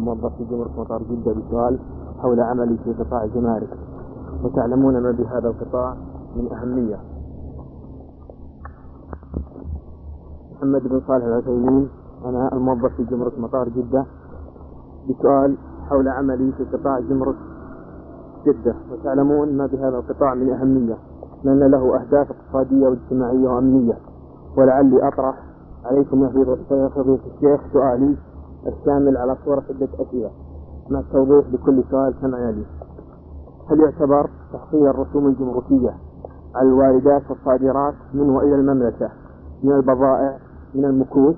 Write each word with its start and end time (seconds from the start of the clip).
موظف 0.00 0.32
جمهورية 0.50 0.80
مطار 0.80 1.02
جدة 1.02 1.32
بسؤال 1.32 1.78
حول 2.18 2.40
عملي 2.40 2.78
في 2.84 2.92
قطاع 2.92 3.24
الجمارك 3.24 3.68
وتعلمون 4.44 4.98
ما 4.98 5.10
بهذا 5.10 5.48
القطاع 5.48 5.96
من 6.36 6.52
أهمية. 6.52 7.00
محمد 10.52 10.82
بن 10.88 11.00
صالح 11.08 11.24
العثيمين 11.24 11.88
أنا 12.24 12.52
الموظف 12.52 12.96
في 12.96 13.04
جمرة 13.04 13.32
مطار 13.38 13.68
جدة 13.68 14.06
بسؤال 15.08 15.56
حول 15.88 16.08
عملي 16.08 16.52
في 16.52 16.64
قطاع 16.64 17.00
جمرة 17.00 17.34
جدة. 18.46 18.74
وتعلمون 18.92 19.56
ما 19.56 19.66
بهذا 19.66 19.98
القطاع 19.98 20.34
من 20.34 20.50
أهمية 20.52 20.98
لأن 21.44 21.70
له 21.70 22.00
أهداف 22.00 22.30
اقتصادية 22.30 22.88
واجتماعية 22.88 23.48
وأمنية. 23.48 23.98
ولعلي 24.58 25.08
أطرح 25.08 25.34
عليكم 25.84 26.24
يا 26.24 26.28
فضيلة 26.28 27.18
الشيخ 27.26 27.60
سؤالي 27.72 28.16
الشامل 28.66 29.16
على 29.16 29.36
صورة 29.44 29.62
عدة 29.70 29.88
أسئلة. 29.94 30.30
مع 30.90 31.00
التوضيح 31.00 31.46
لكل 31.52 31.84
سؤال 31.90 32.14
كما 32.20 32.38
يلي 32.38 32.64
هل 33.70 33.80
يعتبر 33.80 34.30
تحصيل 34.52 34.86
الرسوم 34.86 35.26
الجمركية 35.26 35.94
على 36.54 36.68
الواردات 36.68 37.22
والصادرات 37.30 37.94
من 38.14 38.30
وإلى 38.30 38.54
المملكة 38.54 39.10
من 39.62 39.72
البضائع 39.72 40.38
من 40.74 40.84
المكوس 40.84 41.36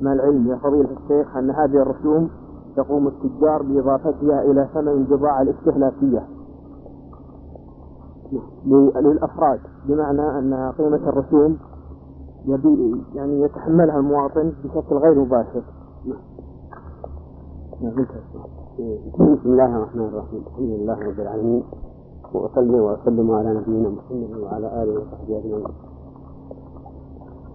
مع 0.00 0.12
العلم 0.12 0.46
يا 0.46 0.56
فضيلة 0.56 0.88
الشيخ 1.02 1.36
أن 1.36 1.50
هذه 1.50 1.82
الرسوم 1.82 2.30
يقوم 2.78 3.06
التجار 3.06 3.62
بإضافتها 3.62 4.42
إلى 4.42 4.68
ثمن 4.74 4.88
البضاعة 4.88 5.42
الاستهلاكية. 5.42 6.26
للأفراد 8.96 9.60
بمعنى 9.88 10.38
أن 10.38 10.72
قيمة 10.78 11.08
الرسوم 11.08 11.56
يعني 13.14 13.40
يتحملها 13.42 13.98
المواطن 13.98 14.52
بشكل 14.64 14.96
غير 14.96 15.20
مباشر. 15.20 15.62
بسم 17.76 17.96
الله 19.44 19.76
الرحمن 19.76 20.04
الرحيم. 20.08 20.42
الحمد 20.46 20.70
لله 20.80 20.98
رب 21.08 21.20
العالمين 21.20 21.64
وأصلي 22.32 22.80
وأسلم 22.80 23.30
على 23.30 23.54
نبينا 23.54 23.88
محمد 23.88 24.36
وعلى 24.36 24.82
آله 24.82 25.00
وصحبه 25.00 25.38
أجمعين. 25.38 25.64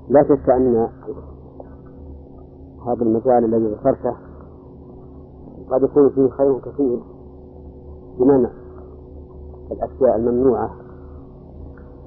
لا 0.10 0.24
شك 0.24 0.50
أن 0.50 0.90
هذا 2.88 3.02
المجال 3.02 3.46
الذي 3.46 3.68
ذكرته 3.74 4.16
قد 5.72 5.84
يكون 5.84 6.10
فيه 6.10 6.30
خير 6.30 6.60
كثير 6.60 7.00
بمنع 8.20 8.50
الأشياء 9.72 10.16
الممنوعة 10.16 10.70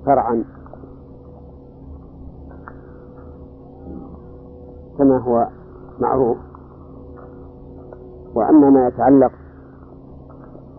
شرعا. 0.05 0.45
كما 4.99 5.19
هو 5.19 5.49
معروف 6.01 6.37
وأما 8.35 8.71
ما 8.71 8.87
يتعلق 8.87 9.33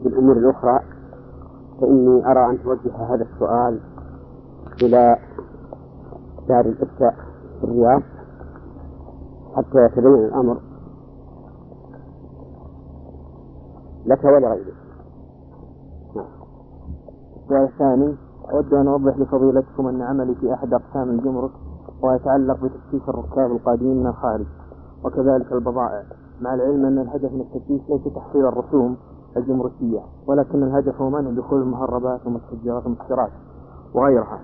بالأمور 0.03 0.37
الأخرى 0.37 0.79
فإني 1.81 2.31
أرى 2.31 2.45
أن 2.49 2.63
توجه 2.63 2.95
هذا 2.95 3.23
السؤال 3.33 3.79
إلى 4.83 5.17
دار 6.47 6.65
الإفتاء 6.65 7.15
في 7.59 7.63
الرياض 7.63 8.01
حتى 9.55 9.85
يتبين 9.85 10.25
الأمر. 10.25 10.57
لك 14.05 14.23
ولغيرك 14.23 14.73
نعم. 16.15 16.25
السؤال 17.43 17.63
الثاني 17.63 18.15
أود 18.53 18.73
أن 18.73 18.87
أوضح 18.87 19.17
لفضيلتكم 19.17 19.87
أن 19.87 20.01
عملي 20.01 20.35
في 20.35 20.53
أحد 20.53 20.73
أقسام 20.73 21.09
الجمرك 21.09 21.51
ويتعلق 22.01 22.57
بتفتيش 22.63 23.09
الركاب 23.09 23.51
القادمين 23.51 23.99
من 23.99 24.07
الخارج 24.07 24.45
وكذلك 25.03 25.51
البضائع. 25.51 26.03
مع 26.41 26.53
العلم 26.53 26.85
أن 26.85 26.99
الهدف 26.99 27.33
من 27.33 27.41
التفتيش 27.41 27.81
ليس 27.89 28.13
تحصيل 28.15 28.45
الرسوم 28.47 28.97
الجمركية 29.37 29.99
ولكن 30.27 30.63
الهدف 30.63 31.01
هو 31.01 31.09
منع 31.09 31.31
دخول 31.31 31.61
المهربات 31.61 32.25
والمتفجرات 32.25 32.83
والمسكرات 32.83 33.31
وغيرها. 33.93 34.39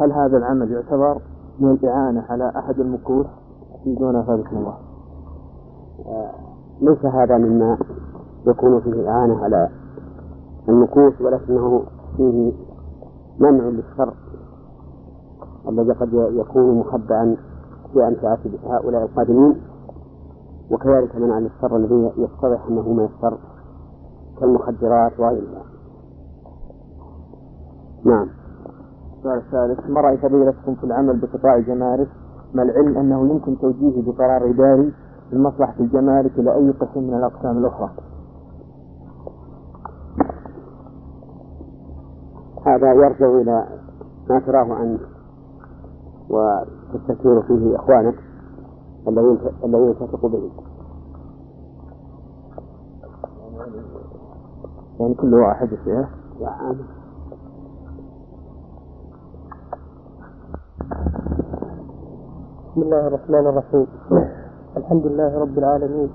هل 0.00 0.12
هذا 0.12 0.36
العمل 0.36 0.72
يعتبر 0.72 1.20
من 1.60 1.70
الإعانة 1.70 2.24
على 2.30 2.52
أحد 2.56 2.80
المكوس 2.80 3.26
دون 3.86 4.22
فضلكم 4.22 4.56
الله. 4.56 4.76
آه، 6.06 6.30
ليس 6.80 7.04
هذا 7.04 7.38
مما 7.38 7.78
يكون 8.46 8.80
فيه 8.80 9.08
إعانة 9.08 9.44
على 9.44 9.68
المكوس 10.68 11.20
ولكنه 11.20 11.82
فيه 12.16 12.52
منع 13.40 13.64
للشر 13.64 14.14
الذي 15.68 15.92
قد 15.92 16.12
يكون 16.12 16.78
مخبئا 16.78 17.36
في 17.92 18.08
أمتعة 18.08 18.38
هؤلاء 18.66 19.02
القادمين. 19.02 19.60
وكذلك 20.70 21.16
منع 21.16 21.38
للشر 21.38 21.76
الذي 21.76 22.12
يتضح 22.16 22.66
أنه 22.66 22.92
من 22.92 23.04
الشر 23.04 23.38
كالمخدرات 24.40 25.20
وغيرها. 25.20 25.62
نعم. 28.04 28.28
السؤال 29.18 29.38
الثالث 29.38 29.90
ما 29.90 30.00
رأي 30.00 30.16
فضيلتكم 30.16 30.74
في 30.74 30.84
العمل 30.84 31.20
بقطاع 31.20 31.56
الجمارك؟ 31.56 32.08
مع 32.54 32.62
العلم 32.62 32.98
أنه 32.98 33.30
يمكن 33.30 33.58
توجيهه 33.58 34.02
بقرار 34.02 34.50
إداري 34.50 34.92
لمصلحة 35.32 35.74
الجمارك 35.80 36.38
إلى 36.38 36.54
أي 36.54 36.70
قسم 36.70 37.02
من 37.02 37.14
الأقسام 37.14 37.58
الأخرى؟ 37.58 37.90
هذا 42.66 42.92
يرجع 42.92 43.26
إلى 43.26 43.66
ما 44.30 44.38
تراه 44.38 44.74
عنه 44.74 44.98
وتستشير 46.30 47.42
فيه 47.42 47.76
إخوانك. 47.76 48.23
الذين 49.08 49.38
الذين 49.64 49.94
تثق 49.94 50.26
بهم. 50.26 50.50
يعني 55.00 55.14
كل 55.14 55.34
واحد 55.34 55.68
فيه 55.84 56.08
يعني 56.40 56.78
بسم 62.70 62.82
الله 62.82 63.06
الرحمن 63.06 63.46
الرحيم. 63.46 63.86
الحمد 64.76 65.06
لله 65.06 65.38
رب 65.38 65.58
العالمين. 65.58 66.10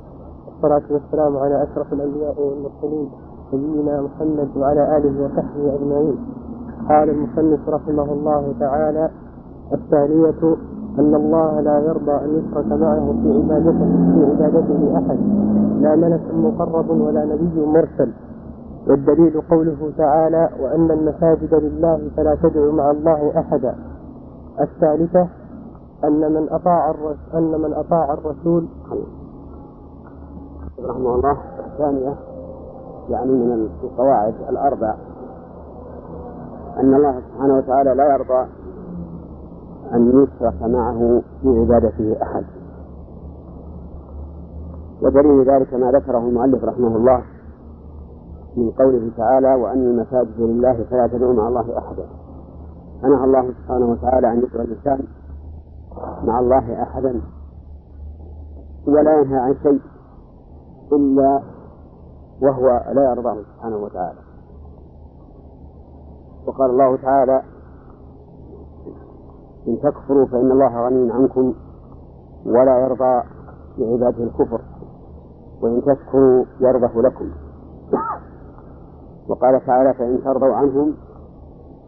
والصلاة 0.48 0.84
والسلام 0.92 1.38
على 1.38 1.64
أشرف 1.64 1.94
الأنبياء 1.94 2.42
والمرسلين 2.42 3.10
نبينا 3.54 4.02
محمد 4.02 4.58
وعلى 4.58 4.98
آله 4.98 5.26
وصحبه 5.26 5.76
أجمعين. 5.76 6.18
قال 6.90 7.10
المصنف 7.10 7.70
رحمه 7.70 8.14
الله 8.14 8.54
تعالى 8.60 9.12
الثانية 9.74 10.58
أن 11.00 11.16
الله 11.16 11.62
لا 11.62 11.80
يرضى 11.80 12.12
أن 12.12 12.30
يشرك 12.40 12.66
معه 12.66 13.14
في 13.24 13.38
عبادته 13.38 13.90
في 14.14 14.26
عبادته 14.30 14.98
أحد. 14.98 15.20
لا 15.82 15.96
ملك 15.96 16.22
مقرب 16.34 16.90
ولا 16.90 17.26
نبي 17.26 17.66
مرسل. 17.66 18.12
والدليل 18.88 19.42
قوله 19.42 19.92
تعالى 19.98 20.50
وأن 20.62 20.92
المساجد 20.92 21.54
لله 21.54 22.10
فلا 22.18 22.36
تدعوا 22.36 22.72
مع 22.72 22.92
الله 22.92 23.40
أحدا. 23.40 23.76
الثالثة 24.62 25.28
أن 26.04 26.34
من 26.34 26.48
أطاع 26.50 26.94
أن 27.34 27.62
من 27.62 27.74
أطاع 27.74 28.14
الرسول 28.14 28.66
رحمه 30.86 31.16
الله. 31.16 31.38
الثانية 31.66 32.14
يعني 33.10 33.32
من 33.32 33.70
القواعد 33.84 34.34
الأربع. 34.50 34.96
أن 36.80 36.94
الله 36.94 37.22
سبحانه 37.22 37.58
وتعالى 37.58 37.94
لا 37.94 38.14
يرضى 38.14 38.48
أن 39.94 40.10
يشرك 40.10 40.62
معه 40.62 41.22
في 41.42 41.60
عبادته 41.60 42.16
أحد. 42.22 42.46
ودليل 45.02 45.50
ذلك 45.50 45.74
ما 45.74 45.92
ذكره 45.92 46.18
المؤلف 46.18 46.64
رحمه 46.64 46.96
الله 46.96 47.24
من 48.58 48.72
قوله 48.72 49.12
تعالى 49.18 49.54
وأن 49.56 49.78
المساجد 49.78 50.40
لله 50.40 50.84
فلا 50.84 51.08
تدعوا 51.08 51.34
مع 51.34 51.48
الله 51.48 51.78
أحدا 51.78 52.06
فنهى 53.02 53.24
الله 53.24 53.54
سبحانه 53.54 53.86
وتعالى 53.86 54.32
أن 54.32 54.38
يدعو 54.38 54.62
الإنسان 54.62 55.00
مع 56.24 56.40
الله 56.40 56.84
أحدا. 56.84 57.22
ولا 58.88 59.22
ينهى 59.22 59.38
عن 59.38 59.56
شيء 59.64 59.82
إلا 60.92 61.42
وهو 62.42 62.84
لا 62.94 63.12
يرضاه 63.12 63.38
سبحانه 63.56 63.78
وتعالى. 63.78 64.20
وقال 66.48 66.70
الله 66.70 66.96
تعالى 66.96 67.42
إن 69.70 69.80
تكفروا 69.84 70.26
فإن 70.26 70.52
الله 70.52 70.86
غني 70.88 71.12
عنكم 71.12 71.54
ولا 72.46 72.80
يرضى 72.80 73.24
لعباده 73.78 74.24
الكفر 74.24 74.62
وإن 75.62 75.82
تشكروا 75.82 76.46
يرضه 76.60 77.02
لكم. 77.02 77.30
وقال 79.30 79.66
تعالى 79.66 79.94
فإن 79.94 80.24
ترضوا 80.24 80.54
عنهم 80.54 80.94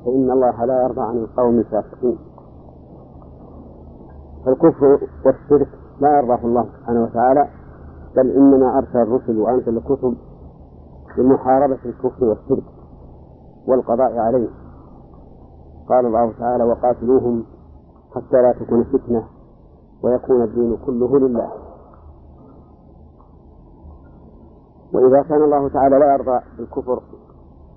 فإن 0.05 0.31
الله 0.31 0.65
لا 0.65 0.83
يرضى 0.83 1.01
عن 1.01 1.17
القوم 1.17 1.59
الفاسقين. 1.59 2.17
فالكفر 4.45 4.99
والشرك 5.25 5.67
لا 6.01 6.17
يرضاه 6.17 6.39
الله 6.45 6.65
سبحانه 6.79 7.03
وتعالى 7.03 7.47
بل 8.15 8.31
إنما 8.31 8.77
أرسل 8.77 8.97
الرسل 8.97 9.39
وأنزل 9.39 9.77
الكتب 9.77 10.13
لمحاربة 11.17 11.79
الكفر 11.85 12.25
والشرك 12.25 12.63
والقضاء 13.67 14.17
عليه. 14.17 14.49
قال 15.89 16.05
الله 16.05 16.31
تعالى 16.39 16.63
وقاتلوهم 16.63 17.43
حتى 18.15 18.41
لا 18.41 18.51
تكون 18.51 18.83
فتنة 18.83 19.23
ويكون 20.03 20.43
الدين 20.43 20.77
كله 20.85 21.19
لله. 21.19 21.51
وإذا 24.93 25.21
كان 25.21 25.43
الله 25.43 25.69
تعالى 25.69 25.99
لا 25.99 26.13
يرضى 26.13 26.39
بالكفر 26.57 27.01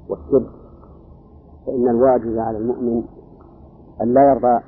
والشرك 0.08 0.50
فإن 1.66 1.88
الواجب 1.88 2.38
على 2.38 2.58
المؤمن 2.58 3.02
أن 4.02 4.14
لا 4.14 4.30
يرضى 4.30 4.60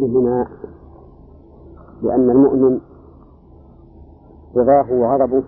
بهما 0.00 0.46
لأن 2.02 2.30
المؤمن 2.30 2.80
رضاه 4.56 4.92
وغضبه 4.92 5.44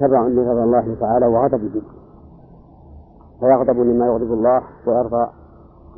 تبع 0.00 0.26
لرضا 0.26 0.64
الله 0.64 0.96
تعالى 1.00 1.26
وغضبه. 1.26 1.82
فيغضب 3.40 3.78
لما 3.78 4.06
يغضب 4.06 4.32
الله 4.32 4.62
ويرضى 4.86 5.26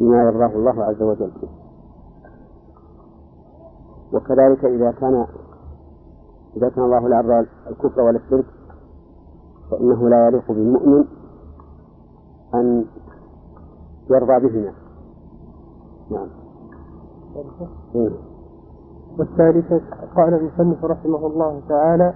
بما 0.01 0.23
يرضاه 0.25 0.57
الله 0.57 0.85
عز 0.85 1.03
وجل. 1.03 1.33
وكذلك 4.13 4.65
إذا 4.65 4.91
كان 4.91 5.27
إذا 6.57 6.69
كان 6.69 6.85
الله 6.85 7.09
لا 7.09 7.47
الكفر 7.71 8.01
ولا 8.01 8.19
الشرك 8.19 8.45
فإنه 9.71 10.09
لا 10.09 10.27
يليق 10.27 10.53
بالمؤمن 10.53 11.05
أن 12.55 12.85
يرضى 14.11 14.49
بهما. 14.49 14.73
نعم. 16.11 16.29
والثالثة 19.19 19.81
قال 20.17 20.35
المصنف 20.35 20.85
رحمه 20.85 21.27
الله 21.27 21.61
تعالى 21.69 22.15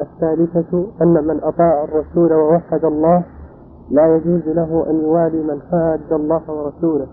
الثالثة 0.00 0.86
أن 1.02 1.26
من 1.26 1.40
أطاع 1.42 1.84
الرسول 1.84 2.32
ووحد 2.32 2.84
الله 2.84 3.24
لا 3.90 4.16
يجوز 4.16 4.48
له 4.48 4.90
أن 4.90 5.00
يوالي 5.00 5.42
من 5.42 5.62
حاد 5.70 6.12
الله 6.12 6.42
ورسوله. 6.50 7.06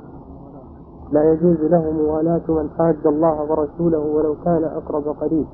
لا 1.12 1.32
يجوز 1.32 1.58
له 1.62 1.92
موالاة 1.92 2.42
من 2.50 2.70
حاد 2.78 3.08
الله 3.08 3.52
ورسوله 3.52 4.00
ولو 4.00 4.36
كان 4.46 4.64
أقرب 4.64 5.04
قريب. 5.22 5.46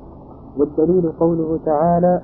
والدليل 0.58 1.12
قوله 1.20 1.58
تعالى 1.64 2.20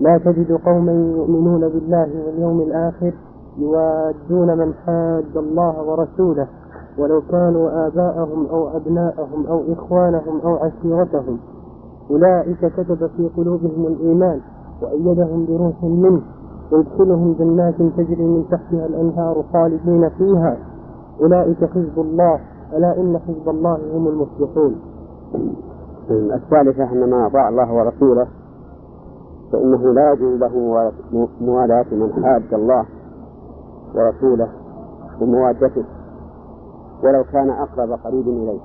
لا 0.00 0.18
تجد 0.18 0.52
قوما 0.52 0.92
يؤمنون 0.92 1.68
بالله 1.68 2.08
واليوم 2.26 2.60
الآخر 2.60 3.12
يوادون 3.58 4.58
من 4.58 4.74
حاد 4.74 5.36
الله 5.36 5.82
ورسوله 5.82 6.46
ولو 6.98 7.22
كانوا 7.30 7.86
آباءهم 7.86 8.46
أو 8.46 8.76
أبناءهم 8.76 9.46
أو 9.46 9.62
إخوانهم 9.72 10.40
أو 10.44 10.56
عشيرتهم. 10.56 11.38
أولئك 12.10 12.72
كتب 12.76 13.06
في 13.16 13.30
قلوبهم 13.36 13.86
الإيمان 13.86 14.40
وأيدهم 14.82 15.46
بروح 15.46 15.82
منه. 15.82 16.22
ويدخلهم 16.72 17.32
جنات 17.38 17.74
تجري 17.74 18.24
من 18.24 18.44
تحتها 18.50 18.86
الأنهار 18.86 19.44
خالدين 19.52 20.08
فيها. 20.08 20.56
أولئك 21.20 21.64
حزب 21.64 21.98
الله. 21.98 22.40
ألا 22.76 22.96
إن 22.96 23.18
حزب 23.18 23.48
الله 23.48 23.78
هم 23.94 24.08
المفلحون. 24.08 24.76
الثالثة 26.10 26.92
أن 26.92 27.00
من 27.10 27.12
أطاع 27.12 27.48
الله 27.48 27.72
ورسوله 27.72 28.26
فإنه 29.52 29.92
لا 29.92 30.12
يجوز 30.12 30.40
له 30.40 30.92
موالاة 31.40 31.86
من 31.92 32.24
حاد 32.24 32.54
الله 32.54 32.84
ورسوله 33.94 34.48
وموادته 35.20 35.84
ولو 37.04 37.24
كان 37.32 37.50
أقرب 37.50 37.92
قريب 38.04 38.28
إليه. 38.28 38.60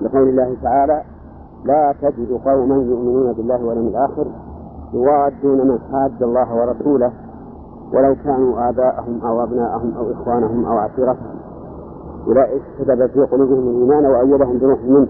لقول 0.00 0.28
الله 0.28 0.56
تعالى 0.62 1.02
لا 1.64 1.94
تجد 2.02 2.40
قوما 2.44 2.74
يؤمنون 2.74 3.32
بالله 3.32 3.64
واليوم 3.64 3.86
الآخر 3.86 4.26
يوادون 4.92 5.68
من 5.68 5.78
حاد 5.92 6.22
الله 6.22 6.54
ورسوله 6.56 7.12
ولو 7.94 8.14
كانوا 8.24 8.68
آباءهم 8.68 9.20
أو 9.24 9.42
أبناءهم 9.42 9.94
أو 9.98 10.12
إخوانهم 10.12 10.64
أو 10.64 10.78
عشيرتهم. 10.78 11.41
أولئك 12.26 12.62
كتب 12.78 13.06
في 13.06 13.20
قلوبهم 13.20 13.68
الإيمان 13.68 14.06
وأيدهم 14.06 14.58
بروح 14.58 14.80
منه 14.82 15.08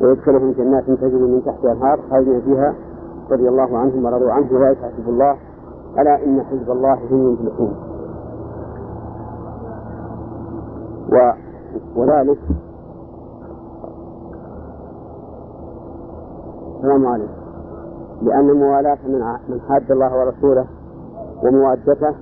ويدخلهم 0.00 0.52
جنات 0.52 0.84
تجري 0.84 1.22
من 1.22 1.42
تحتها 1.44 1.72
الأنهار 1.72 2.00
خالدين 2.10 2.40
فيها 2.40 2.74
رضي 3.30 3.48
الله 3.48 3.78
عنهم 3.78 4.04
ورضوا 4.04 4.32
عنه. 4.32 4.46
أولئك 4.52 4.78
حزب 4.78 5.08
الله 5.08 5.36
ألا 5.98 6.24
إن 6.24 6.42
حزب 6.42 6.70
الله 6.70 6.94
هم 6.94 7.26
المفلحون. 7.26 7.74
و... 11.12 11.32
وذلك 11.96 12.38
السلام 16.76 17.06
عليكم. 17.06 17.32
لأن 18.22 18.52
موالاة 18.52 18.98
من 19.06 19.22
من 19.48 19.60
حاد 19.68 19.90
الله 19.92 20.18
ورسوله 20.18 20.66
وموادته 21.44 22.14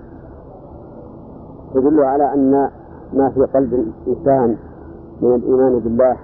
تدل 1.75 2.05
على 2.05 2.35
أن 2.35 2.71
ما 3.13 3.31
في 3.31 3.45
قلب 3.45 3.75
الإنسان 3.75 4.57
من 5.23 5.35
الإيمان 5.35 5.79
بالله 5.79 6.17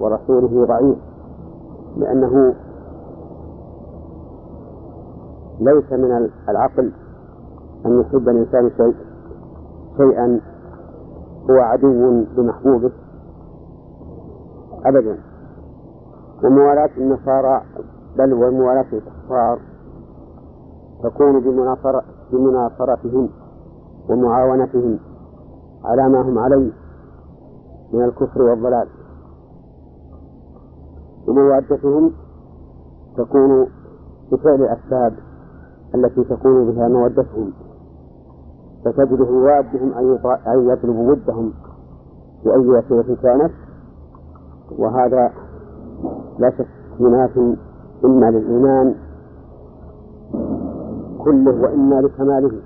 ورسوله 0.00 0.66
ضعيف 0.66 0.98
لأنه 1.96 2.54
ليس 5.60 5.92
من 5.92 6.30
العقل 6.48 6.92
أن 7.86 8.00
يحب 8.00 8.28
الإنسان 8.28 8.70
شيء 8.76 8.94
شيئا 9.96 10.40
هو 11.50 11.58
عدو 11.58 12.24
لمحبوبه 12.36 12.90
أبدا. 14.86 15.18
وموالاة 16.44 16.90
النصارى 16.96 17.62
بل 18.18 18.32
وموالاة 18.32 18.86
الكفار 18.92 19.58
تكون 21.02 21.40
بمناصرتهم 22.32 23.28
ومعاونتهم. 24.10 24.98
على 25.84 26.08
ما 26.08 26.20
هم 26.22 26.38
عليه 26.38 26.72
من 27.92 28.04
الكفر 28.04 28.42
والضلال. 28.42 28.88
وموادتهم 31.28 32.12
تكون 33.16 33.66
بفعل 34.32 34.54
الأسباب 34.54 35.12
التي 35.94 36.24
تكون 36.24 36.70
بها 36.72 36.88
مودتهم 36.88 37.52
فتجده 38.84 39.26
يوادهم 39.26 39.92
أن 40.46 40.68
يطلب 40.70 40.96
ودهم 40.96 41.52
بأي 42.44 42.68
وسيلة 42.68 43.16
كانت. 43.22 43.52
وهذا 44.78 45.32
لا 46.38 46.50
شك 46.50 46.68
مناف 47.00 47.38
إما 48.04 48.30
للإيمان 48.30 48.94
كله 51.24 51.62
وإما 51.62 52.00
لكماله. 52.00 52.62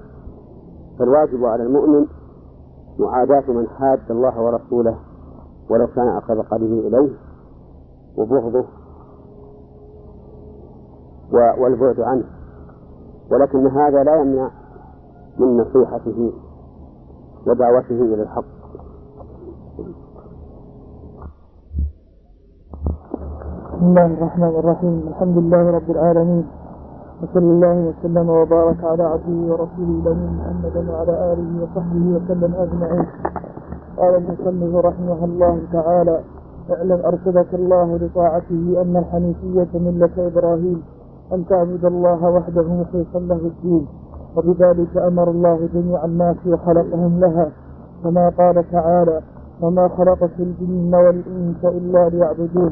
فالواجب 0.99 1.45
على 1.45 1.63
المؤمن 1.63 2.07
معاداة 3.01 3.45
من 3.49 3.69
حاد 3.69 4.11
الله 4.11 4.43
ورسوله 4.43 4.97
ولو 5.71 5.87
كان 5.87 6.09
أقرب 6.09 6.45
قلبه 6.45 6.89
إليه 6.89 7.13
وبغضه 8.19 8.65
والبعد 11.33 12.01
عنه. 12.01 12.25
ولكن 13.33 13.67
هذا 13.67 14.05
لا 14.05 14.17
يمنع 14.17 14.51
من 15.39 15.57
نصيحته 15.57 16.33
ودعوته 17.47 18.01
إلى 18.15 18.23
الحق. 18.23 18.45
بسم 23.75 23.87
الله 23.87 24.07
الرحمن 24.07 24.49
الرحيم. 24.49 25.09
الحمد 25.09 25.37
لله 25.39 25.71
رب 25.71 25.91
العالمين. 25.91 26.60
وصلى 27.23 27.51
الله 27.51 27.77
وسلم 27.89 28.29
وبارك 28.31 28.85
على 28.85 29.03
عبده 29.03 29.53
ورسوله 29.53 30.01
الأمين 30.03 30.33
محمدا 30.41 30.93
وعلى 30.93 31.33
آله 31.33 31.49
وصحبه 31.63 32.05
وسلم 32.17 32.55
أجمعين. 32.55 33.07
قال 33.97 34.15
المصنف 34.15 34.85
رحمه 34.85 35.25
الله 35.25 35.59
تعالى 35.73 36.21
اعلم 36.71 37.01
أرشدك 37.07 37.55
الله 37.55 37.97
لطاعته 37.97 38.83
أن 38.83 38.97
الحنيفية 38.97 39.69
ملة 39.75 40.11
إبراهيم 40.19 40.83
أن 41.33 41.47
تعبد 41.47 41.85
الله 41.85 42.31
وحده 42.31 42.63
مخلصا 42.63 43.19
له 43.19 43.41
الدين 43.53 43.87
وبذلك 44.37 44.97
أمر 44.97 45.31
الله 45.31 45.69
جميع 45.75 46.05
الناس 46.05 46.37
وخلقهم 46.47 47.21
لها. 47.21 47.49
كما 48.05 48.29
قال 48.29 48.71
تعالى 48.73 49.21
وما 49.63 49.89
خلقت 49.89 50.31
الجن 50.41 50.95
والإنس 50.95 51.65
إلا 51.65 52.09
ليعبدون 52.09 52.71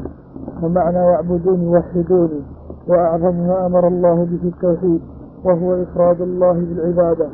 ومعنى 0.63 0.97
يعبدون 0.99 1.63
يوحدوني 1.63 2.43
وأعظم 2.89 3.35
ما 3.35 3.67
أمر 3.67 3.89
الله 3.89 4.15
به 4.25 4.49
التوحيد 4.49 5.01
وهو 5.45 5.83
إفراد 5.83 6.21
الله 6.21 6.53
بالعبادة 6.53 7.29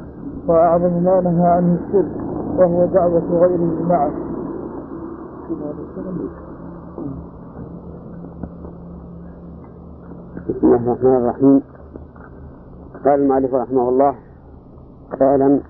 وأعظم 0.49 1.02
ما 1.02 1.20
نهى 1.20 1.46
عنه 1.46 1.78
الشرك 1.87 2.12
وهو 2.58 2.87
دعوة 2.87 3.38
غيره 3.40 3.82
معه. 3.88 4.11
بسم 10.49 10.66
الله 10.66 10.92
الرحمن 10.92 11.16
الرحيم. 11.16 11.62
قال 13.04 13.20
المؤلف 13.20 13.54
رحمه 13.54 13.88
الله 13.88 14.14
اعلم 15.23 15.61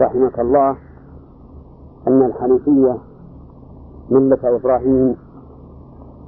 رحمك 0.00 0.38
الله 0.40 0.76
أن 2.08 2.22
الحنيفية 2.22 2.96
ملة 4.10 4.38
إبراهيم 4.44 5.16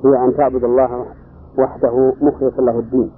هي 0.05 0.25
أن 0.25 0.37
تعبد 0.37 0.65
الله 0.65 1.05
وحده 1.59 2.13
مخلصا 2.21 2.63
له 2.63 2.79
الدين. 2.79 3.11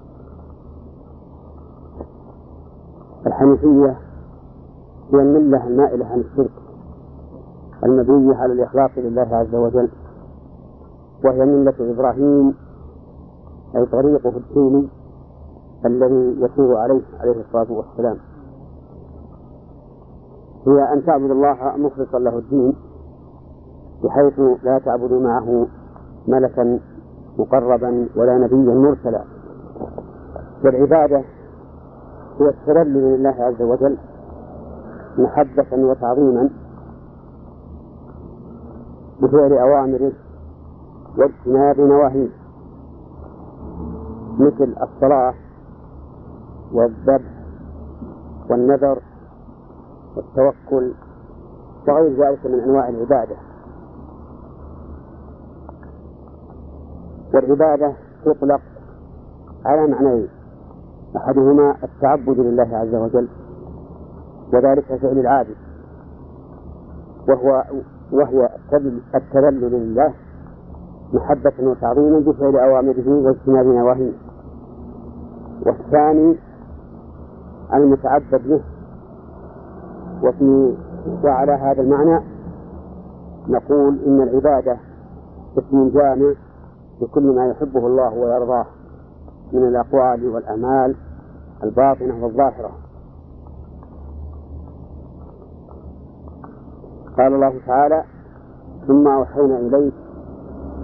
الحنيفية 3.26 3.98
هي 5.12 5.20
الملة 5.22 5.66
المائلة 5.66 6.06
عن 6.06 6.20
الشرك 6.20 6.50
المبنية 7.84 8.34
على 8.36 8.52
الإخلاص 8.52 8.90
لله 8.96 9.28
عز 9.36 9.54
وجل 9.54 9.88
وهي 11.24 11.44
ملة 11.44 11.74
إبراهيم 11.80 12.54
أي 13.76 13.86
طريقه 13.86 14.32
الديني 14.36 14.88
الذي 15.86 16.40
يسير 16.40 16.76
عليه 16.76 17.02
عليه 17.20 17.40
الصلاة 17.40 17.72
والسلام. 17.72 18.16
هي 20.66 20.92
أن 20.92 21.04
تعبد 21.06 21.30
الله 21.30 21.76
مخلصا 21.76 22.18
له 22.18 22.38
الدين 22.38 22.76
بحيث 24.04 24.40
لا 24.62 24.78
تعبد 24.78 25.12
معه 25.12 25.66
ملكا 26.28 26.80
مقربا 27.38 28.08
ولا 28.16 28.38
نبيا 28.38 28.74
مرسلا. 28.74 29.24
والعبادة 30.64 31.24
هي 32.40 32.48
التذلل 32.48 33.18
لله 33.18 33.34
عز 33.38 33.62
وجل 33.62 33.96
محبة 35.18 35.66
وتعظيما 35.72 36.50
بفعل 39.22 39.52
أوامره 39.52 40.12
واجتناب 41.18 41.80
نواهيه 41.80 42.28
مثل 44.38 44.74
الصلاة 44.82 45.34
والذبح 46.72 47.30
والنذر 48.50 48.98
والتوكل 50.16 50.92
وغير 51.88 52.26
ذلك 52.26 52.46
من 52.46 52.60
أنواع 52.60 52.88
العبادة. 52.88 53.36
والعبادة 57.36 57.92
تطلق 58.24 58.60
على 59.64 59.86
معنيين. 59.86 60.28
أحدهما 61.16 61.76
التعبد 61.84 62.40
لله 62.40 62.68
عز 62.76 62.94
وجل 62.94 63.28
وذلك 64.52 64.84
فعل 64.84 65.18
العابد 65.18 65.56
وهو 67.28 67.64
وهي 68.12 68.48
التذلل 69.14 69.72
لله 69.72 70.14
محبة 71.12 71.52
وتعظيما 71.60 72.18
بفعل 72.18 72.56
أوامره 72.56 73.08
واجتناب 73.08 73.66
نواهيه. 73.66 74.12
والثاني 75.66 76.36
المتعبد 77.74 78.48
به. 78.48 78.60
وفي 80.22 80.74
وعلى 81.24 81.52
هذا 81.52 81.82
المعنى 81.82 82.20
نقول 83.48 83.98
إن 84.06 84.22
العبادة 84.22 84.76
اسم 85.58 85.88
جامع 85.88 86.34
لكل 87.00 87.34
ما 87.34 87.46
يحبه 87.46 87.86
الله 87.86 88.14
ويرضاه 88.14 88.66
من 89.52 89.68
الأقوال 89.68 90.28
والأعمال 90.28 90.96
الباطنة 91.64 92.24
والظاهرة. 92.24 92.70
قال 97.18 97.34
الله 97.34 97.60
تعالى 97.66 98.04
ثم 98.86 99.08
أوحينا 99.08 99.58
إليك 99.58 99.94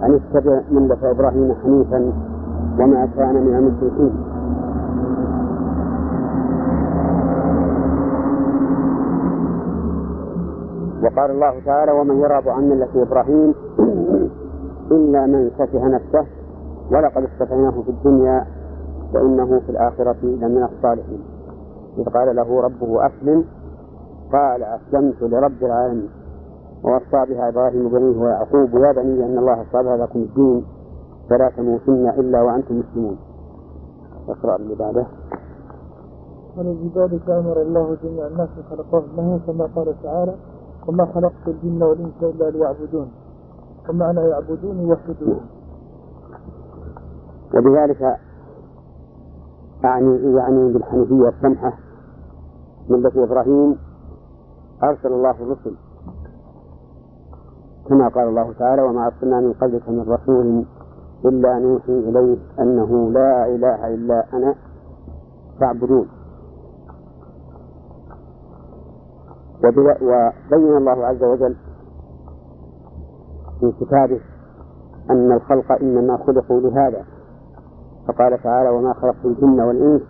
أن 0.03 0.13
اتبع 0.13 0.61
ملة 0.71 1.11
إبراهيم 1.11 1.55
حنيفا 1.63 2.13
وما 2.79 3.05
كان 3.05 3.35
من 3.35 3.55
المشركين. 3.55 4.33
وقال 11.03 11.31
الله 11.31 11.59
تعالى 11.65 11.91
ومن 11.91 12.17
يرغب 12.17 12.49
عن 12.49 12.69
ملة 12.69 12.89
إبراهيم 12.95 13.53
إلا 14.95 15.25
من 15.25 15.51
سفه 15.57 15.87
نفسه 15.87 16.25
ولقد 16.91 17.23
اصطفيناه 17.23 17.81
في 17.81 17.89
الدنيا 17.89 18.45
وإنه 19.13 19.59
في 19.59 19.69
الآخرة 19.69 20.17
لمن 20.23 20.63
الصالحين. 20.63 21.23
إذ 21.97 22.09
قال 22.09 22.35
له 22.35 22.61
ربه 22.61 23.07
أسلم 23.07 23.45
قال 24.33 24.63
أسلمت 24.63 25.21
لرب 25.21 25.63
العالمين. 25.63 26.09
ووصى 26.83 27.33
بها 27.33 27.49
إبراهيم 27.49 27.89
بنيه 27.89 28.17
ويعقوب 28.21 28.69
يا 28.75 28.91
بني 28.91 29.25
أن 29.25 29.37
الله 29.37 29.61
اصطفى 29.61 29.97
لكم 29.97 30.19
الدين 30.19 30.65
فلا 31.29 31.49
تموتن 31.57 32.09
إلا 32.09 32.41
وأنتم 32.41 32.79
مسلمون. 32.79 33.17
اقرأ 34.29 34.55
اللي 34.55 34.75
بعده. 34.75 35.05
ولذلك 36.57 37.29
أمر 37.29 37.61
الله 37.61 37.97
جميع 38.03 38.27
الناس 38.27 38.49
خلقهم 38.69 39.03
له 39.17 39.39
كما 39.47 39.69
قال 39.75 39.95
تعالى 40.03 40.35
وما 40.87 41.05
خلقت 41.05 41.47
الجن 41.47 41.83
والإنس 41.83 42.23
إلا 42.23 42.49
ليعبدون. 42.49 43.07
ومعنى 43.89 44.19
يعبدون 44.19 44.79
يوحدون. 44.79 45.41
وبذلك 47.55 48.17
أعني 49.85 50.35
يعني 50.35 50.73
بالحنيفية 50.73 51.29
السمحة 51.29 51.73
ملة 52.89 53.11
إبراهيم 53.23 53.77
أرسل 54.83 55.07
الله 55.13 55.31
الرسل. 55.31 55.75
كما 57.89 58.07
قال 58.07 58.27
الله 58.27 58.53
تعالى 58.53 58.81
وما 58.81 59.07
أرسلنا 59.07 59.39
من 59.39 59.53
قبلك 59.53 59.89
من 59.89 59.99
رسول 59.99 60.65
إلا 61.25 61.59
نوحي 61.59 61.91
إليه 61.91 62.37
أنه 62.59 63.11
لا 63.11 63.45
إله 63.45 63.93
إلا 63.93 64.25
أنا 64.33 64.55
فاعبدون. 65.59 66.07
وبين 69.63 70.77
الله 70.77 71.05
عز 71.05 71.23
وجل 71.23 71.55
في 73.63 73.85
كتابه 73.85 74.21
أن 75.09 75.31
الخلق 75.31 75.71
إنما 75.71 76.17
خلقوا 76.17 76.59
لهذا. 76.59 77.05
فقال 78.07 78.43
تعالى 78.43 78.69
وما 78.69 78.93
خلقت 78.93 79.25
الجن 79.25 79.61
والإنس 79.61 80.01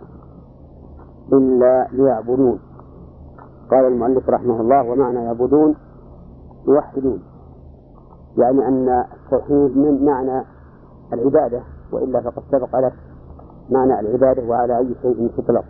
إلا 1.32 1.88
ليعبدون. 1.92 2.58
قال 3.70 3.84
المؤلف 3.84 4.28
رحمه 4.28 4.60
الله 4.60 4.90
ومعنى 4.90 5.24
يعبدون 5.24 5.76
يوحدون. 6.68 7.22
يعني 8.36 8.68
أن 8.68 8.88
التوحيد 8.88 9.76
من 9.78 10.04
معنى 10.04 10.44
العبادة 11.12 11.62
وإلا 11.92 12.20
فقد 12.20 12.42
سبق 12.50 12.76
لك 12.78 12.94
معنى 13.70 14.00
العبادة 14.00 14.48
وعلى 14.48 14.78
أي 14.78 14.94
شيء 15.02 15.30
تطلق. 15.36 15.64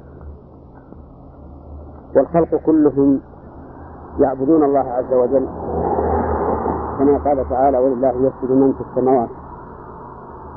والخلق 2.16 2.54
كلهم 2.66 3.20
يعبدون 4.18 4.64
الله 4.64 4.92
عز 4.92 5.12
وجل. 5.12 5.73
كما 6.98 7.18
قال 7.18 7.48
تعالى 7.50 7.78
ولله 7.78 8.08
يسجد 8.08 8.50
من 8.50 8.72
في 8.72 8.80
السماوات 8.80 9.28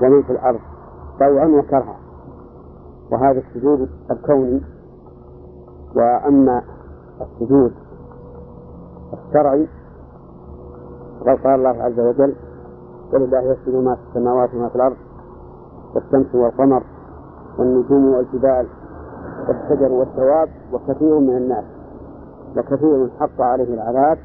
ومن 0.01 0.23
في 0.23 0.31
الأرض 0.31 0.59
طوعا 1.19 1.45
وكرها. 1.45 1.95
وهذا 3.11 3.39
السجود 3.39 3.89
الكوني 4.11 4.61
وأما 5.95 6.61
السجود 7.21 7.73
الشرعي 9.13 9.67
فقد 11.19 11.37
قال 11.43 11.55
الله 11.55 11.83
عز 11.83 11.99
وجل 11.99 12.35
ولله 13.13 13.39
يسجد 13.39 13.75
ما 13.75 13.95
في 13.95 14.01
السماوات 14.09 14.53
وما 14.53 14.69
في 14.69 14.75
الأرض 14.75 14.95
والشمس 15.95 16.35
والقمر 16.35 16.83
والنجوم 17.59 18.13
والجبال 18.13 18.67
والشجر 19.47 19.91
والدواب 19.91 20.49
وكثير 20.73 21.19
من 21.19 21.37
الناس 21.37 21.65
وكثير 22.57 23.09
حق 23.19 23.41
عليه 23.41 23.73
العذاب 23.73 24.17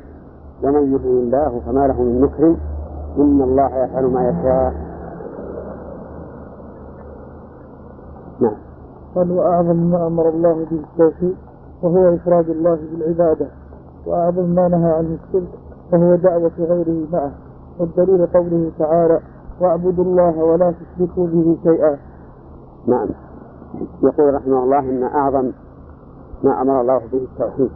ومن 0.63 0.93
يهن 0.93 1.19
الله 1.19 1.61
فما 1.67 1.87
له 1.87 2.03
من 2.03 2.21
مكرم 2.21 2.57
إن 3.19 3.43
الله 3.43 3.85
يفعل 3.85 4.05
ما 4.05 4.29
يشاء. 4.29 4.75
نعم. 8.41 8.57
قال 9.15 9.31
وأعظم 9.31 9.77
ما 9.77 10.07
أمر 10.07 10.29
الله 10.29 10.67
به 10.71 10.81
التوحيد 10.91 11.37
وهو 11.83 12.15
إفراد 12.15 12.49
الله 12.51 12.79
بالعبادة 12.93 13.47
وأعظم 14.07 14.45
ما 14.45 14.69
نهى 14.69 14.93
عنه 14.93 15.19
الشرك 15.25 15.49
وهو 15.93 16.15
دعوة 16.15 16.53
غيره 16.59 17.07
معه 17.13 17.33
والدليل 17.79 18.27
قوله 18.27 18.71
تعالى 18.79 19.21
واعبدوا 19.61 20.05
الله 20.05 20.45
ولا 20.45 20.73
تشركوا 20.73 21.27
به 21.27 21.57
شيئا. 21.63 21.99
نعم. 22.87 23.09
يقول 24.03 24.35
رحمه 24.35 24.65
الله 24.65 24.79
إن 24.79 25.03
أعظم 25.03 25.53
ما 26.45 26.63
أمر 26.63 26.81
الله 26.81 26.99
به 27.13 27.19
التوحيد 27.33 27.71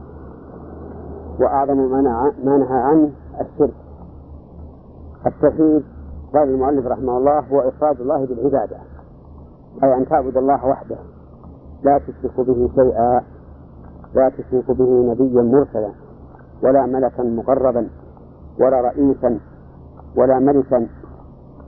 وأعظم 1.41 1.77
ما 2.45 2.57
نهى 2.57 2.79
عنه 2.79 3.11
الشرك. 3.41 3.75
التوحيد 5.27 5.85
قال 6.35 6.49
المؤلف 6.49 6.87
رحمه 6.87 7.19
الله 7.19 7.39
هو 7.39 7.61
إفراد 7.61 8.01
الله 8.01 8.27
بالعبادة 8.27 8.77
أي 9.85 9.95
أن 9.95 10.07
تعبد 10.07 10.37
الله 10.37 10.67
وحده. 10.67 10.97
لا 11.83 11.99
تشرك 11.99 12.47
به 12.47 12.71
شيئا 12.75 13.21
لا 14.15 14.29
تشرك 14.29 14.71
به 14.71 15.13
نبيا 15.13 15.43
مرسلا 15.43 15.91
ولا 16.63 16.87
ملكا 16.87 17.23
مقربا 17.23 17.89
ولا 18.61 18.81
رئيسا 18.81 19.39
ولا 20.17 20.39
ملكا 20.39 20.87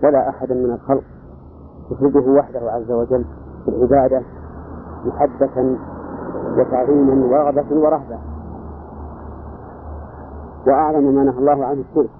ولا 0.04 0.28
أحدا 0.28 0.54
من 0.54 0.70
الخلق. 0.70 1.04
تفرده 1.90 2.30
وحده 2.32 2.72
عز 2.72 2.90
وجل 2.90 3.25
في 3.64 3.70
العبادة 3.70 4.22
محبة 5.04 5.76
وتعظيما 6.58 7.26
ورغبة 7.26 7.80
ورهبة. 7.80 8.18
وأعظم 10.68 11.14
ما 11.14 11.25
نهى 11.25 11.38
الله 11.38 11.64
عنه 11.64 11.80
الشرك. 11.90 12.10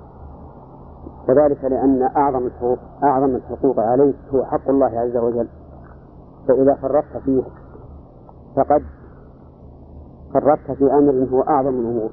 وذلك 1.29 1.65
لأن 1.65 2.03
أعظم 2.17 2.47
الحقوق 2.47 2.79
أعظم 3.05 3.37
الحقوق 3.37 3.81
عليك 3.81 4.17
هو 4.35 4.45
حق 4.45 4.69
الله 4.69 5.01
عز 5.01 5.17
وجل. 5.17 5.49
فإذا 6.49 6.75
فرطت 6.75 7.17
فيه 7.25 7.43
فقد 8.57 8.83
فرطت 10.35 10.71
في 10.79 10.93
أمر 10.93 11.29
هو 11.33 11.43
أعظم 11.43 11.69
الأمور. 11.69 12.11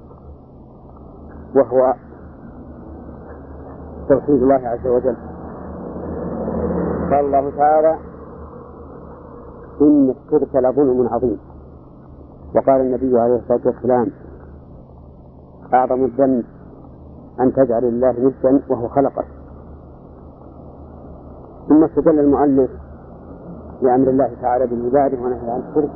وهو 1.56 1.94
توحيد 4.10 4.44
الله 4.44 4.68
عز 4.68 4.88
وجل. 4.88 5.16
قال 7.12 7.26
الله 7.26 7.58
تعالى 7.58 7.98
إن 9.82 10.10
الشرك 10.10 10.56
لظلم 10.56 11.08
عظيم. 11.08 11.40
وقال 12.56 12.82
النبي 12.82 13.20
عليه 13.20 13.36
الصلاة 13.36 13.62
والسلام 13.66 14.25
أعظم 15.74 16.06
الذنب 16.06 16.46
أن 17.40 17.54
تجعل 17.54 17.84
الله 17.84 18.12
ندا 18.12 18.62
وهو 18.70 18.88
خلقك. 18.88 19.26
ثم 21.70 21.84
استدل 21.84 22.20
المؤلف 22.20 22.72
بأمر 23.82 24.10
الله 24.10 24.32
تعالى 24.42 24.68
بالعبادة 24.68 25.18
ونهي 25.24 25.52
عن 25.52 25.60
الشرك 25.70 25.92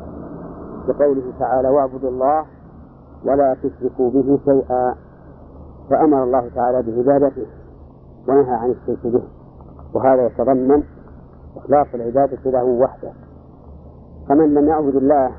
بقوله 0.87 1.33
تعالى 1.39 1.69
واعبدوا 1.69 2.09
الله 2.09 2.45
ولا 3.25 3.55
تشركوا 3.63 4.11
به 4.11 4.39
شيئا 4.45 4.95
فأمر 5.89 6.23
الله 6.23 6.49
تعالى 6.55 6.81
بعبادته 6.81 7.45
ونهى 8.27 8.53
عن 8.53 8.69
الشرك 8.69 9.07
به. 9.07 9.23
وهذا 9.93 10.25
يتضمن 10.25 10.83
إخلاص 11.57 11.87
العبادة 11.93 12.51
له 12.51 12.63
وحده. 12.63 13.11
فمن 14.29 14.53
لم 14.53 14.67
يعبد 14.67 14.95
الله 14.95 15.31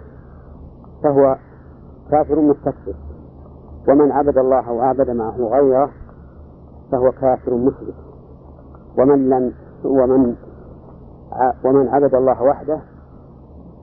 فهو 1.03 1.37
كافر 2.11 2.41
مستكبر. 2.41 2.95
ومن 3.89 4.13
عبد 4.13 4.39
الله 4.39 4.73
وعبد 4.73 5.11
معه 5.11 5.37
غيره 5.37 5.91
فهو 6.93 7.11
كافر 7.11 7.55
مشرك 7.55 7.95
ومن 8.99 9.29
لم 9.31 9.53
ومن 9.85 10.35
ومن 11.65 11.89
عبد 11.89 12.15
الله 12.15 12.43
وحده 12.43 12.81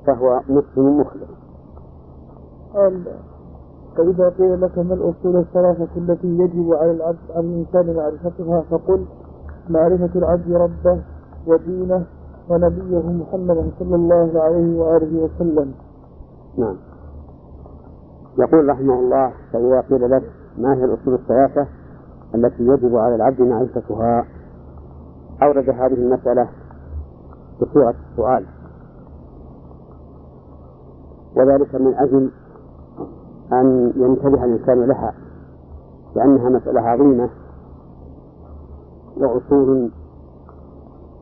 فهو 0.07 0.41
مسلم 0.49 0.99
مخلص. 0.99 1.29
قال 2.73 3.03
فإذا 3.97 4.29
قيل 4.29 4.61
لك 4.61 4.77
ما 4.77 4.93
الأصول 4.93 5.35
الثلاثة 5.37 5.87
التي 5.97 6.27
يجب 6.27 6.73
على 6.73 6.91
العبد 6.91 7.17
على 7.35 7.47
الإنسان 7.47 7.95
معرفتها 7.95 8.61
فقل 8.61 9.05
معرفة 9.69 10.09
العبد 10.15 10.51
ربه 10.51 11.01
ودينه 11.47 12.05
ونبيه 12.49 13.09
محمدا 13.09 13.71
صلى 13.79 13.95
الله 13.95 14.41
عليه 14.41 14.79
وآله 14.79 15.23
وسلم. 15.23 15.71
نعم. 16.57 16.75
يقول 18.39 18.69
رحمه 18.69 18.93
الله 18.93 19.33
فإذا 19.53 19.81
قيل 19.81 20.11
لك 20.11 20.23
ما 20.57 20.73
هي 20.73 20.85
الأصول 20.85 21.13
الثلاثة 21.13 21.67
التي 22.35 22.63
يجب 22.63 22.95
على 22.95 23.15
العبد 23.15 23.41
معرفتها؟ 23.41 24.25
أورد 25.43 25.69
هذه 25.69 25.93
المسألة 25.93 26.47
بصيغة 27.61 27.95
السؤال. 28.11 28.45
وذلك 31.35 31.75
من 31.75 31.93
أجل 31.93 32.31
أن 33.53 33.93
ينتبه 33.95 34.43
الإنسان 34.45 34.83
لها 34.87 35.13
لأنها 36.15 36.49
مسألة 36.49 36.81
عظيمة 36.81 37.29
وأصول 39.17 39.91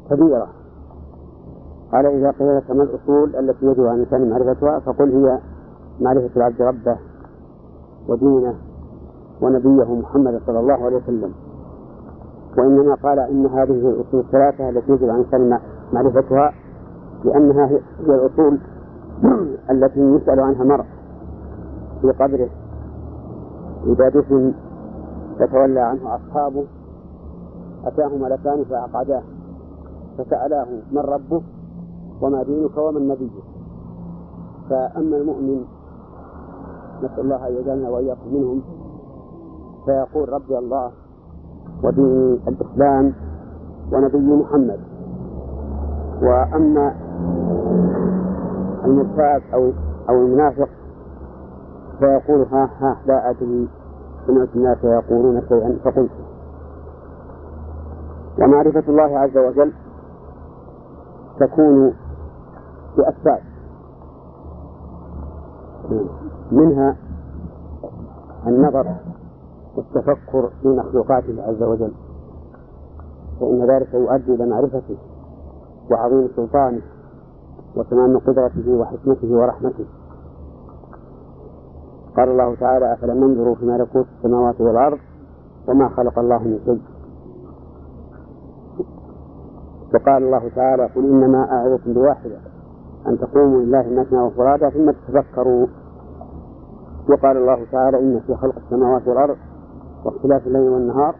كبيرة. 0.10 0.48
قال 1.92 2.06
إذا 2.06 2.32
قيل 2.32 2.58
لك 2.58 2.72
ما 2.72 2.84
الأصول 2.84 3.36
التي 3.36 3.66
يجب 3.66 3.86
على 3.86 3.94
الإنسان 3.94 4.30
معرفتها 4.30 4.80
فقل 4.80 5.12
هي 5.12 5.40
معرفة 6.02 6.30
العبد 6.38 6.62
ربه 6.62 6.98
ودينه 8.08 8.56
ونبيه 9.42 9.96
محمد 9.96 10.42
صلى 10.46 10.60
الله 10.60 10.74
عليه 10.74 10.98
وسلم. 10.98 11.34
وإنما 12.58 12.96
قال 12.96 13.20
إن 13.20 13.46
هذه 13.46 13.90
الأصول 13.90 14.20
الثلاثة 14.20 14.70
التي 14.70 14.92
يجب 14.92 15.10
على 15.10 15.22
الإنسان 15.22 15.60
معرفتها 15.94 16.54
لأنها 17.24 17.66
هي 17.66 17.80
الأصول 18.00 18.60
التي 19.72 20.00
يسأل 20.00 20.40
عنها 20.40 20.64
مرء 20.64 20.86
في 22.02 22.12
قبره. 22.12 22.50
إذا 23.86 24.10
دفن 24.10 24.54
فتولى 25.40 25.80
عنه 25.80 26.16
أصحابه 26.16 26.64
أتاه 27.86 28.18
ملكان 28.18 28.64
فعقداه 28.64 29.24
فسألاه 30.18 30.68
من 30.92 31.02
ربك 31.02 31.44
وما 32.22 32.44
دينك 32.44 32.78
ومن 32.78 33.08
نبيك. 33.08 33.32
فأما 34.70 35.18
المؤمن 35.18 35.66
نسأل 37.04 37.20
الله 37.20 37.48
أن 37.48 37.54
يجعلنا 37.54 37.90
وإياكم 37.90 38.34
منهم. 38.34 38.62
فيقول 39.86 40.30
ربي 40.30 40.58
الله 40.58 40.92
ودين 41.84 42.40
الإسلام 42.48 43.14
ونبي 43.92 44.18
محمد. 44.18 44.80
وأما 46.22 46.96
المرتاب 48.86 49.42
أو 49.54 49.72
أو 50.10 50.16
المنافق 50.16 50.70
فيقول 52.00 52.46
ها 52.52 52.70
ها 52.80 52.98
لا 53.06 53.30
أدري 53.30 53.68
سمعت 54.28 54.50
الناس 54.56 54.84
يقولون 54.84 55.42
شيئا 55.50 55.78
فقلت. 55.84 56.12
ومعرفة 58.42 58.84
الله 58.90 59.20
عز 59.20 59.38
وجل 59.38 59.74
تكون 61.40 61.94
بأسباب. 62.98 63.42
منها 66.52 66.96
النظر 68.48 68.96
والتفكر 69.76 70.50
في 70.62 70.68
مخلوقاته 70.68 71.44
عز 71.44 71.64
وجل. 71.64 71.92
فإن 73.40 73.72
ذلك 73.72 73.94
يؤدي 73.94 74.34
إلى 74.34 74.46
معرفته 74.46 74.98
وعظيم 75.92 76.30
سلطانه 76.36 76.82
وتمام 77.76 78.18
قدرته 78.18 78.72
وحكمته 78.72 79.28
ورحمته. 79.32 79.86
قال 82.18 82.30
الله 82.30 82.56
تعالى 82.56 82.94
أفلم 82.94 83.24
ينظروا 83.24 83.56
في 83.56 83.66
ملكوت 83.66 84.06
السماوات 84.18 84.62
والأرض 84.62 84.98
وما 85.68 85.90
خلق 85.90 86.20
الله 86.20 86.44
من 86.44 86.60
شيء. 86.66 86.82
وقال 89.94 90.24
الله 90.24 90.50
تعالى 90.56 90.86
قل 90.96 91.06
إنما 91.06 91.52
أعظكم 91.52 91.94
بواحدة 91.94 92.38
أن 93.08 93.20
تقوموا 93.20 93.62
لله 93.62 94.02
مثنى 94.02 94.20
وفرادى 94.22 94.70
ثم 94.70 94.92
تتفكروا 94.92 95.68
وقال 97.10 97.38
الله 97.38 97.66
تعالى 97.72 98.00
إن 98.00 98.20
في 98.28 98.36
خلق 98.36 98.56
السماوات 98.66 99.08
والأرض 99.08 99.38
واختلاف 100.06 100.48
الليل 100.48 100.70
والنهار 100.70 101.16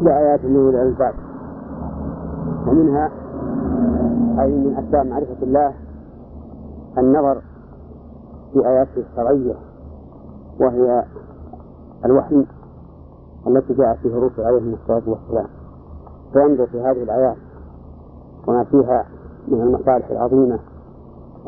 لآيات 0.00 0.44
لأولي 0.44 0.82
الألباب. 0.82 1.14
ومنها 2.66 3.10
أي 4.40 4.50
من 4.50 4.76
أسباب 4.76 5.06
معرفة 5.06 5.42
الله 5.42 5.74
النظر 6.98 7.42
في 8.52 8.66
آياته 8.68 9.02
الشرعية 9.10 9.54
وهي 10.60 11.04
الوحي 12.04 12.46
التي 13.46 13.74
جاءت 13.74 13.98
فيه 13.98 14.18
الرسل 14.18 14.42
عليهم 14.42 14.74
الصلاة 14.74 15.02
والسلام. 15.06 15.46
فينظر 16.32 16.66
في 16.66 16.80
هذه 16.80 17.02
الآيات 17.02 17.36
وما 18.46 18.64
فيها 18.64 19.06
من 19.48 19.60
المصالح 19.60 20.10
العظيمة 20.10 20.58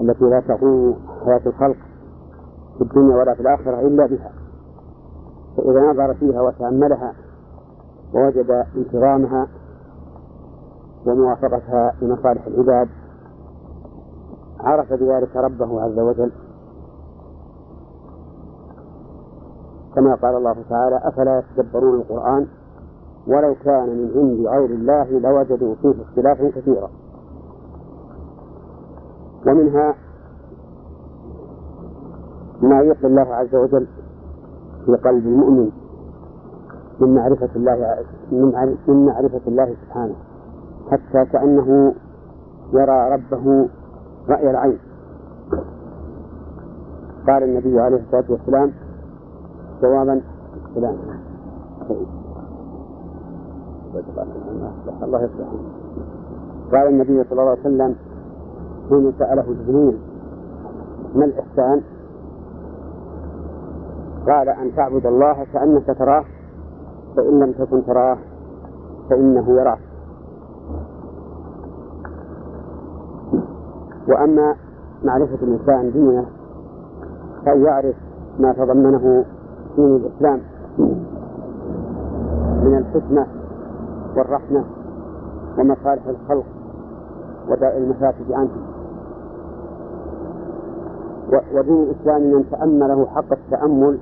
التي 0.00 0.24
لا 0.24 0.40
تقوم 0.40 0.94
حياة 1.24 1.40
الخلق 1.46 1.76
في 2.78 2.82
الدنيا 2.82 3.16
ولا 3.16 3.34
في 3.34 3.40
الآخرة 3.40 3.80
إلا 3.80 4.06
بها. 4.06 4.32
فإذا 5.56 5.80
نظر 5.92 6.14
فيها 6.14 6.42
وتأملها 6.42 7.14
ووجد 8.14 8.66
انتظامها 8.76 9.48
وموافقتها 11.06 11.94
لمصالح 12.02 12.46
العباد 12.46 12.88
عرف 14.60 14.92
بذلك 14.92 15.36
ربه 15.36 15.82
عز 15.82 15.98
وجل. 15.98 16.32
كما 19.94 20.14
قال 20.14 20.36
الله 20.36 20.56
تعالى 20.70 21.00
أفلا 21.04 21.38
يتدبرون 21.38 21.94
القرآن؟ 21.94 22.46
ولو 23.26 23.54
كان 23.64 23.88
من 23.88 24.10
عند 24.16 24.46
غير 24.46 24.70
الله 24.70 25.04
لوجدوا 25.04 25.74
فيه 25.74 26.02
اختلافا 26.02 26.48
كثيرا. 26.48 26.90
ومنها 29.46 29.94
ما 32.70 32.80
يلقي 32.80 33.06
الله 33.06 33.34
عز 33.34 33.54
وجل 33.54 33.86
في 34.86 34.92
قلب 34.96 35.26
المؤمن 35.26 35.70
من 37.00 37.14
معرفة 37.14 37.48
الله 37.56 37.96
من 38.88 39.06
معرفة 39.06 39.40
الله 39.46 39.74
سبحانه 39.86 40.14
حتى 40.90 41.24
كأنه 41.32 41.94
يرى 42.72 42.98
ربه 43.14 43.68
رأي 44.28 44.50
العين. 44.50 44.78
قال 47.28 47.42
النبي 47.42 47.80
عليه 47.80 47.96
الصلاة 47.96 48.24
والسلام 48.28 48.72
جوابا 49.82 50.20
فلان 50.74 50.96
الله 55.02 55.28
قال 56.72 56.86
النبي 56.88 57.24
صلى 57.24 57.32
الله 57.32 57.50
عليه 57.50 57.60
وسلم 57.60 57.94
حين 58.88 59.12
سأله 59.18 59.42
جبريل 59.42 59.98
ما 61.14 61.24
الإحسان؟ 61.24 61.82
قال 64.28 64.48
أن 64.48 64.74
تعبد 64.76 65.06
الله 65.06 65.46
كأنك 65.52 65.86
تراه 65.98 66.24
فإن 67.16 67.38
لم 67.40 67.52
تكن 67.52 67.86
تراه 67.86 68.18
فإنه 69.10 69.50
يراك. 69.50 69.78
وأما 74.08 74.56
معرفة 75.04 75.38
الإنسان 75.42 75.92
دينه 75.92 76.26
فأن 77.44 77.64
يعرف 77.64 77.96
ما 78.38 78.52
تضمنه 78.52 79.24
دين 79.76 79.96
الإسلام. 79.96 80.40
من 82.64 82.78
الحكمة 82.78 83.26
والرحمة 84.16 84.64
ومصالح 85.58 86.06
الخلق 86.06 86.46
وداء 87.48 87.78
المفاسد 87.78 88.32
عنه. 88.32 88.50
ودين 91.54 91.82
الإسلام 91.82 92.22
من 92.22 92.44
تأمله 92.50 93.06
حق 93.06 93.32
التأمل 93.32 93.98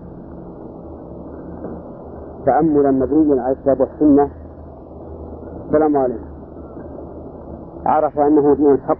تأملا 2.46 2.90
مبنيا 2.90 3.42
على 3.42 3.52
الكتاب 3.52 3.80
والسنة. 3.80 4.30
السلام 5.66 5.96
عليكم. 5.96 6.24
عرف 7.86 8.18
أنه 8.18 8.54
دين 8.54 8.72
الحق 8.72 8.98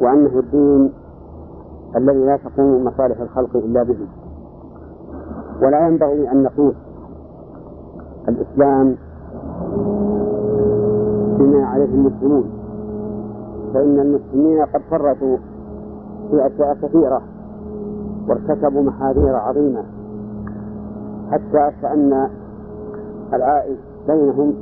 وأنه 0.00 0.38
الدين 0.38 0.92
الذي 1.96 2.18
لا 2.18 2.36
تقوم 2.36 2.84
مصالح 2.84 3.20
الخلق 3.20 3.56
إلا 3.56 3.82
به. 3.82 3.98
ولا 5.62 5.88
ينبغي 5.88 6.32
أن 6.32 6.42
نقيس 6.42 6.74
الإسلام 8.28 8.96
بما 11.38 11.66
عليه 11.66 11.84
المسلمون 11.84 12.50
فإن 13.74 14.00
المسلمين 14.00 14.62
قد 14.62 14.80
فرطوا 14.90 15.36
في 16.30 16.46
أشياء 16.46 16.74
كثيرة 16.82 17.22
وارتكبوا 18.28 18.82
محاذير 18.82 19.36
عظيمة. 19.36 19.95
حتى 21.30 21.72
كأن 21.82 22.28
العائش 23.32 23.78
بينهم 24.08 24.54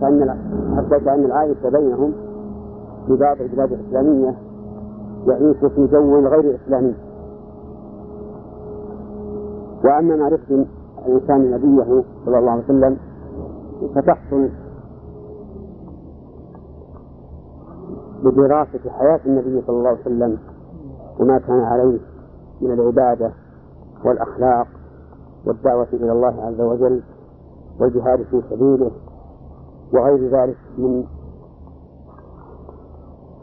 كأن 0.00 0.30
حتى 0.76 1.04
كأن 1.04 1.24
العائش 1.24 1.56
بينهم 1.66 2.12
في 3.06 3.16
بعض 3.16 3.40
البلاد 3.40 3.72
الإسلامية 3.72 4.34
يعيش 5.26 5.56
في 5.56 5.86
جو 5.86 6.26
غير 6.28 6.54
إسلامي. 6.54 6.94
وأما 9.84 10.16
معرفة 10.16 10.66
الإنسان 11.06 11.50
نبيه 11.50 12.02
صلى 12.26 12.38
الله 12.38 12.50
عليه 12.50 12.64
وسلم 12.64 12.96
فتحصل 13.94 14.48
بدراسة 18.24 18.90
حياة 18.90 19.20
النبي 19.26 19.62
صلى 19.66 19.76
الله 19.76 19.88
عليه 19.88 20.00
وسلم 20.00 20.38
وما 21.20 21.38
كان 21.38 21.60
عليه 21.60 21.98
من 22.60 22.70
العبادة 22.72 23.30
والأخلاق 24.04 24.66
والدعوة 25.46 25.86
إلى 25.92 26.12
الله 26.12 26.42
عز 26.46 26.60
وجل 26.60 27.02
والجهاد 27.80 28.22
في 28.22 28.42
سبيله 28.50 28.90
وغير 29.94 30.28
ذلك 30.30 30.56
من 30.78 31.04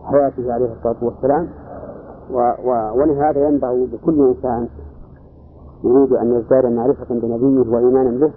حياته 0.03 0.53
عليه 0.53 0.73
الصلاة 0.73 1.03
والسلام. 1.03 1.47
و 2.33 2.37
و 2.65 2.69
ولهذا 2.99 3.47
ينبغي 3.47 3.85
لكل 3.85 4.27
إنسان 4.27 4.67
يريد 5.83 6.13
أن 6.13 6.31
يزداد 6.39 6.65
معرفة 6.65 7.05
بنبيه 7.09 7.71
وإيمانا 7.75 8.19
به 8.19 8.31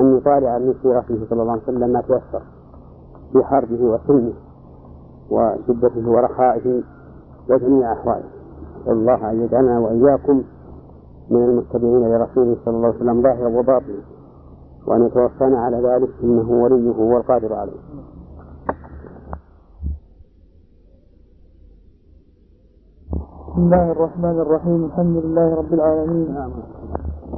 أن 0.00 0.16
يطالع 0.16 0.58
من 0.58 0.74
سيرته 0.82 1.26
صلى 1.30 1.42
الله 1.42 1.52
عليه 1.52 1.62
وسلم 1.62 1.90
ما 1.92 2.00
تيسر 2.00 2.42
في 3.32 3.44
حربه 3.44 3.82
وسلمه 3.84 4.32
وشدته 5.30 6.10
ورخائه 6.10 6.82
وجميع 7.50 7.92
أحواله. 7.92 8.24
الله 8.88 9.30
أن 9.30 9.40
يجعلنا 9.40 9.78
وإياكم 9.78 10.42
من 11.30 11.44
المتبعين 11.44 12.02
لرسوله 12.08 12.56
صلى 12.64 12.74
الله 12.76 12.86
عليه 12.86 12.96
وسلم 12.96 13.22
ظاهرا 13.22 13.48
وباطنا 13.58 14.02
وأن 14.86 15.06
يتوفانا 15.06 15.58
على 15.58 15.76
ذلك 15.76 16.10
إنه 16.22 16.50
وليه 16.50 16.98
والقادر 16.98 17.54
عليه. 17.54 17.80
بسم 23.52 23.62
الله 23.62 23.92
الرحمن 23.92 24.40
الرحيم 24.40 24.84
الحمد 24.84 25.16
لله 25.16 25.54
رب 25.54 25.72
العالمين. 25.74 26.28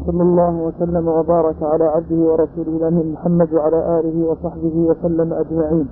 صلى 0.07 0.23
الله 0.23 0.55
وسلم 0.67 1.09
وبارك 1.09 1.63
على 1.63 1.85
عبده 1.85 2.17
ورسوله 2.17 2.91
محمد 2.91 3.53
وعلى 3.53 4.01
آله 4.01 4.27
وصحبه 4.29 4.77
وسلم 4.77 5.33
أجمعين. 5.33 5.89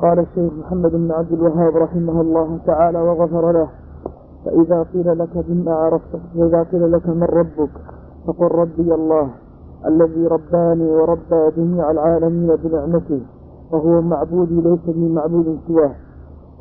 قال 0.00 0.18
الشيخ 0.18 0.52
محمد 0.52 0.92
بن 0.92 1.10
عبد 1.12 1.32
الوهاب 1.32 1.76
رحمه 1.76 2.20
الله 2.20 2.58
تعالى 2.66 2.98
وغفر 2.98 3.52
له 3.52 3.68
فإذا 4.44 4.82
قيل 4.82 5.18
لك 5.18 5.44
بما 5.48 5.74
عرفت 5.74 6.16
فإذا 6.34 6.62
قيل 6.62 6.92
لك 6.92 7.08
من 7.08 7.22
ربك 7.22 7.70
فقل 8.26 8.46
ربي 8.46 8.94
الله 8.94 9.30
الذي 9.86 10.26
رباني 10.26 10.90
وربى 10.90 11.50
جميع 11.56 11.90
العالمين 11.90 12.56
بنعمته 12.56 13.20
وهو 13.72 14.00
معبودي 14.00 14.60
ليس 14.60 14.88
لي 14.88 15.08
معبود 15.08 15.58
سواه. 15.68 15.94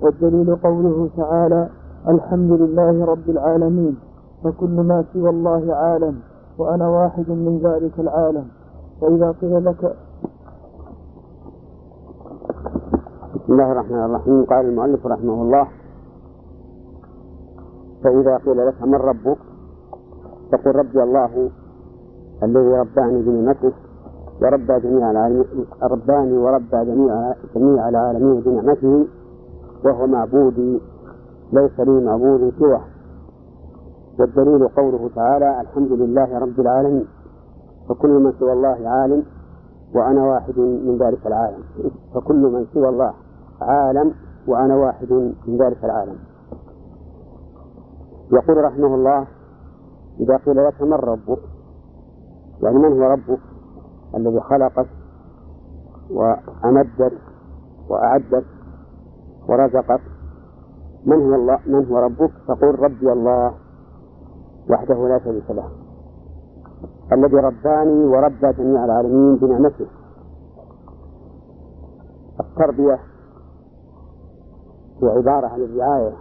والدليل 0.02 0.56
قوله 0.56 1.10
تعالى 1.18 1.70
الحمد 2.08 2.52
لله 2.52 3.06
رب 3.06 3.30
العالمين 3.30 3.98
فكل 4.44 4.70
ما 4.82 5.04
سوى 5.14 5.30
الله 5.30 5.74
عالم 5.76 6.16
وأنا 6.58 6.88
واحد 6.90 7.30
من 7.30 7.60
ذلك 7.64 8.00
العالم. 8.00 8.48
وإذا 9.02 9.32
قيل 9.42 9.66
لك 9.66 9.96
بسم 13.36 13.54
الله 13.54 13.72
الرحمن 13.72 14.04
الرحيم. 14.04 14.46
قال 14.46 14.66
المؤلف 14.66 15.08
رحمه 15.08 15.42
الله 15.42 15.68
فإذا 18.04 18.38
قيل 18.38 18.68
لك 18.68 18.82
من 18.82 18.96
ربك؟ 18.96 19.38
فقل 20.52 20.76
ربي 20.76 21.04
الله 21.04 21.50
الذي 22.44 22.74
رباني 22.78 23.22
بنعمته 23.22 23.74
وربى 24.42 24.80
جميع 24.80 25.12
العالمين 25.12 25.46
رباني 25.84 26.38
وربى 26.38 26.86
جميع 26.86 27.34
جميع 27.56 27.90
العالمين 27.90 28.42
بنعمته 28.42 29.08
وهو 29.86 30.08
معبودي 30.08 30.82
ليس 31.54 31.80
لي 31.80 32.06
معبود 32.06 32.54
سواه. 32.60 32.82
والدليل 34.20 34.68
قوله 34.68 35.10
تعالى 35.16 35.62
الحمد 35.62 35.92
لله 35.92 36.40
رب 36.40 36.60
العالمين. 36.60 37.08
فكل 37.90 38.10
من 38.10 38.32
سوى 38.40 38.54
الله 38.54 38.90
عالم 38.90 39.24
وأنا 39.96 40.26
واحد 40.26 40.60
من 40.60 40.98
ذلك 41.02 41.28
العالم. 41.28 41.64
فكل 42.16 42.42
من 42.42 42.66
سوى 42.74 42.90
الله 42.90 43.14
عالم 43.62 44.14
وأنا 44.48 44.76
واحد 44.76 45.12
من 45.48 45.58
ذلك 45.58 45.86
العالم. 45.86 46.16
يقول 48.34 48.64
رحمه 48.64 48.96
الله 48.96 49.28
إذا 50.20 50.38
قيل 50.38 50.66
لك 50.68 50.82
من 50.82 50.94
ربك؟ 50.94 51.40
يعني 52.64 52.78
من 52.78 53.02
هو 53.02 53.08
ربك؟ 53.08 53.40
الذي 54.16 54.40
خلقك 54.40 54.88
وأمدك 56.12 57.14
وأعدك 57.90 58.46
ورزقك. 59.50 60.02
من 61.06 61.30
هو 61.30 61.36
الله؟ 61.36 61.60
من 61.68 61.88
هو 61.92 61.98
ربك؟ 61.98 62.32
فقل 62.48 62.80
ربي 62.80 63.12
الله 63.12 63.54
وحده 64.70 65.08
لا 65.08 65.20
شريك 65.20 65.52
له 65.52 65.70
الذي 67.12 67.36
رباني 67.38 68.06
وربى 68.06 68.54
جميع 68.54 68.86
العالمين 68.86 69.36
بنعمته. 69.36 69.88
التربية 72.40 73.00
هي 75.02 75.10
عبارة 75.10 75.48
عن 75.48 75.62
الرعاية 75.62 76.14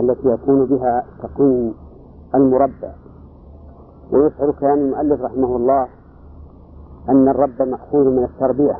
التي 0.00 0.28
يكون 0.28 0.64
بها 0.64 1.04
تقويم 1.22 1.74
المربى 2.34 2.92
ويشعر 4.12 4.50
كلام 4.60 4.78
المؤلف 4.78 5.20
رحمه 5.20 5.56
الله 5.56 5.88
أن 7.08 7.28
الرب 7.28 7.62
مأخوذ 7.62 8.04
من 8.10 8.24
التربية 8.24 8.76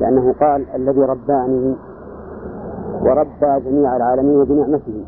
لأنه 0.00 0.32
قال 0.32 0.66
الذي 0.74 1.00
رباني 1.00 1.76
وربى 3.02 3.60
جميع 3.70 3.96
العالمين 3.96 4.44
بنعمته 4.44 5.04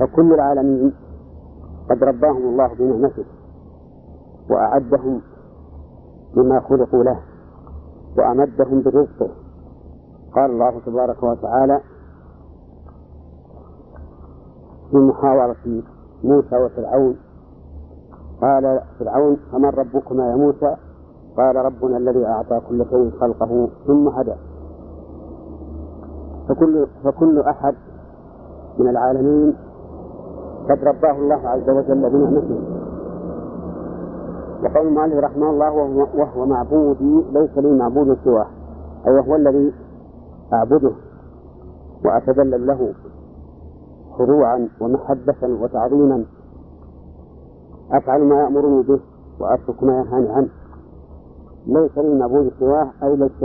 فكل 0.00 0.32
العالمين 0.32 0.92
قد 1.90 2.04
رباهم 2.04 2.42
الله 2.42 2.74
بنعمته 2.74 3.24
وأعدهم 4.50 5.20
بما 6.36 6.60
خلقوا 6.60 7.04
له 7.04 7.18
وأمدهم 8.18 8.82
برزقه. 8.82 9.28
قال 10.34 10.50
الله 10.50 10.80
تبارك 10.86 11.22
وتعالى 11.22 11.80
في 14.90 14.96
محاورة 14.96 15.82
موسى 16.24 16.56
وفرعون. 16.56 17.16
قال 18.40 18.80
فرعون 18.98 19.36
فمن 19.52 19.68
ربكما 19.68 20.30
يا 20.30 20.36
موسى؟ 20.36 20.76
قال 21.36 21.56
ربنا 21.56 21.96
الذي 21.96 22.26
أعطى 22.26 22.60
كل 22.68 22.84
شيء 22.90 23.10
خلقه 23.20 23.68
ثم 23.86 24.08
هدى. 24.08 24.34
فكل 26.48 26.86
فكل 27.04 27.40
أحد 27.40 27.74
من 28.78 28.88
العالمين 28.88 29.54
قد 30.70 30.84
رباه 30.84 31.18
الله 31.18 31.48
عز 31.48 31.70
وجل 31.70 32.10
بنعمته 32.10 32.60
وقول 34.64 34.86
المؤلف 34.86 35.24
رحمه 35.24 35.50
الله 35.50 35.70
وهو, 35.70 36.06
وهو 36.14 36.46
معبودي 36.46 37.24
ليس 37.32 37.58
لي 37.58 37.78
معبود 37.78 38.18
سواه. 38.24 38.46
أي 39.06 39.12
وهو 39.12 39.36
الذي 39.36 39.72
أعبده 40.52 40.92
وأتذلل 42.04 42.66
له. 42.66 42.94
خضوعا 44.18 44.68
ومحبة 44.80 45.62
وتعظيما. 45.62 46.24
أفعل 47.92 48.24
ما 48.24 48.42
يأمرني 48.42 48.82
به 48.82 49.00
وأترك 49.40 49.82
ما 49.82 50.00
ينهاني 50.00 50.28
عنه. 50.28 50.48
ليس 51.66 51.98
لي 51.98 52.18
معبود 52.18 52.52
سواه 52.58 52.90
أي 53.02 53.16
ليس 53.16 53.42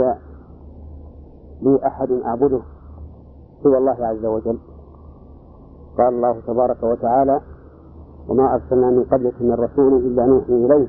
لي 1.62 1.86
أحد 1.86 2.12
أعبده 2.12 2.60
سوى 3.62 3.78
الله 3.78 4.06
عز 4.06 4.24
وجل. 4.24 4.58
قال 5.98 6.14
الله 6.14 6.40
تبارك 6.46 6.82
وتعالى 6.82 7.40
وما 8.28 8.54
أرسلنا 8.54 8.90
من 8.90 9.04
قبلك 9.04 9.42
من 9.42 9.52
رسول 9.52 9.94
إلا 9.94 10.26
نوحي 10.26 10.52
إليه 10.52 10.88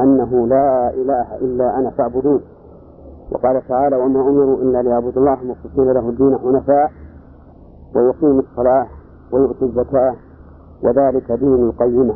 أنه 0.00 0.46
لا 0.46 0.90
إله 0.90 1.36
إلا 1.36 1.78
أنا 1.78 1.90
فاعبدون. 1.90 2.40
وقال 3.32 3.68
تعالى 3.68 3.96
وما 3.96 4.20
أمروا 4.20 4.56
إلا 4.56 4.82
ليعبدوا 4.82 5.22
الله 5.22 5.38
مخلصين 5.44 5.92
له 5.92 6.08
الدين 6.08 6.38
حنفاء 6.38 6.92
ويقيموا 7.96 8.42
الصلاة 8.42 8.86
ويؤتي 9.34 9.64
الزكاة 9.64 10.14
وذلك 10.82 11.32
دين 11.32 11.54
القيمة. 11.54 12.14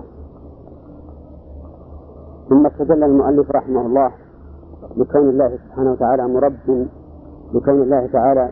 ثم 2.49 2.67
استدل 2.67 3.05
المؤلف 3.05 3.51
رحمه 3.51 3.87
الله 3.87 4.13
لكون 4.97 5.29
الله 5.29 5.57
سبحانه 5.57 5.93
وتعالى 5.93 6.29
مرب 6.29 6.87
لكون 7.55 7.83
الله 7.83 8.07
تعالى 8.07 8.51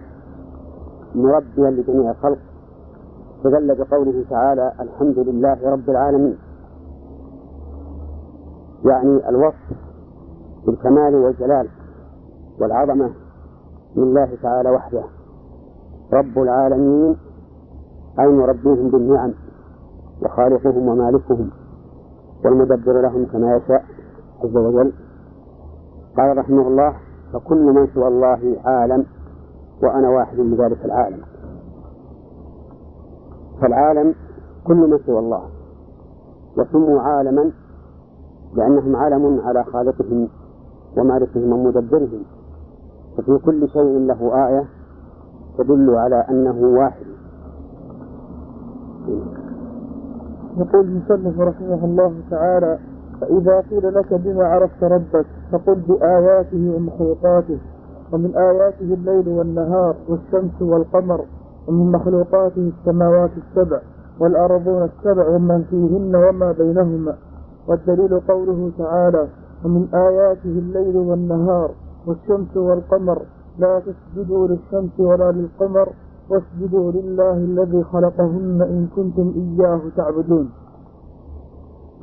مربيا 1.15 1.71
لجميع 1.71 2.11
الخلق. 2.11 2.39
استدل 3.37 3.75
بقوله 3.75 4.25
تعالى 4.31 4.73
الحمد 4.81 5.19
لله 5.19 5.71
رب 5.71 5.91
العالمين. 5.91 6.39
يعني 8.85 9.29
الوصف 9.29 9.73
بالكمال 10.67 11.15
والجلال 11.15 11.69
والعظمة 12.61 13.11
لله 13.97 14.29
تعالى 14.43 14.71
وحده. 14.71 15.03
رب 16.13 16.39
العالمين 16.39 17.17
أي 18.21 18.27
مربيهم 18.27 18.91
بالنعم 18.91 19.33
وخالقهم 20.23 20.89
ومالكهم 20.89 21.51
والمدبر 22.45 23.01
لهم 23.01 23.27
كما 23.27 23.57
يشاء 23.57 23.85
عز 24.45 24.57
وجل. 24.57 24.93
قال 26.17 26.39
رحمه 26.39 26.69
الله 26.69 26.97
فكل 27.33 27.65
من 27.65 27.87
سوى 27.95 28.09
الله 28.09 28.57
عالم 28.65 29.07
وأنا 29.83 30.09
واحد 30.09 30.39
من 30.39 30.55
ذلك 30.55 30.85
العالم. 30.85 31.21
فالعالم 33.61 34.15
كل 34.65 34.77
من 34.77 34.99
سوى 35.07 35.19
الله 35.19 35.43
وسموا 36.57 37.01
عالما 37.01 37.51
لأنهم 38.55 38.97
عالم 38.97 39.41
على 39.41 39.65
خالقهم 39.65 40.29
ومالكهم 40.97 41.53
ومدبرهم 41.53 42.23
ففي 43.17 43.39
كل 43.39 43.69
شيء 43.69 43.99
له 43.99 44.49
آية 44.49 44.65
تدل 45.59 45.97
على 45.97 46.17
أنه 46.31 46.79
واحد. 46.79 47.16
يقول 50.59 50.87
المصنف 50.87 51.41
رحمه 51.41 51.85
الله 51.85 52.13
تعالى 52.31 52.79
فإذا 53.21 53.61
قيل 53.61 53.95
لك 53.95 54.15
بما 54.15 54.45
عرفت 54.45 54.85
ربك 54.85 55.27
فقل 55.53 55.75
بآياته 55.75 56.75
ومخلوقاته 56.77 57.59
ومن 58.13 58.37
آياته 58.37 58.95
الليل 58.95 59.29
والنهار 59.29 59.95
والشمس 60.09 60.63
والقمر 60.63 61.25
ومن 61.69 61.93
مخلوقاته 61.93 62.73
السماوات 62.79 63.31
السبع 63.37 63.81
والأرضون 64.21 64.83
السبع 64.83 65.29
ومن 65.29 65.63
فيهن 65.71 66.17
وما 66.17 66.53
بينهما. 66.53 67.15
والدليل 67.69 68.21
قوله 68.21 68.71
تعالى 68.79 69.27
ومن 69.65 69.89
آياته 69.95 70.51
الليل 70.65 70.97
والنهار 70.97 71.71
والشمس 72.07 72.57
والقمر 72.57 73.23
لا 73.59 73.81
تسجدوا 73.81 74.49
للشمس 74.49 75.01
ولا 75.01 75.33
للقمر 75.33 75.89
واسجدوا 76.31 76.93
لله 76.93 77.33
الذي 77.33 77.85
خلقهن 77.85 78.63
إن 78.63 78.89
كنتم 78.97 79.33
إياه 79.37 79.81
تعبدون. 79.97 80.51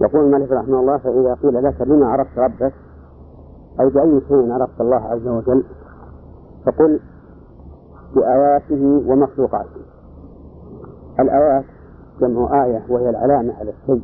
يقول 0.01 0.25
الملك 0.25 0.51
رحمه 0.51 0.79
الله 0.79 0.97
فإذا 0.97 1.33
قيل 1.33 1.63
لك 1.63 1.83
بما 1.83 2.07
عرفت 2.07 2.39
ربك؟ 2.39 2.73
أي 3.79 3.89
بأي 3.89 4.21
شيء 4.27 4.51
عرفت 4.51 4.81
الله 4.81 4.95
عز 4.95 5.27
وجل؟ 5.27 5.63
فقل 6.65 6.99
بآياته 8.15 9.03
ومخلوقاته. 9.07 9.81
الآيات 11.19 11.65
جمع 12.21 12.65
آية 12.65 12.83
وهي 12.89 13.09
العلامة 13.09 13.53
على 13.53 13.69
الشيء 13.71 14.03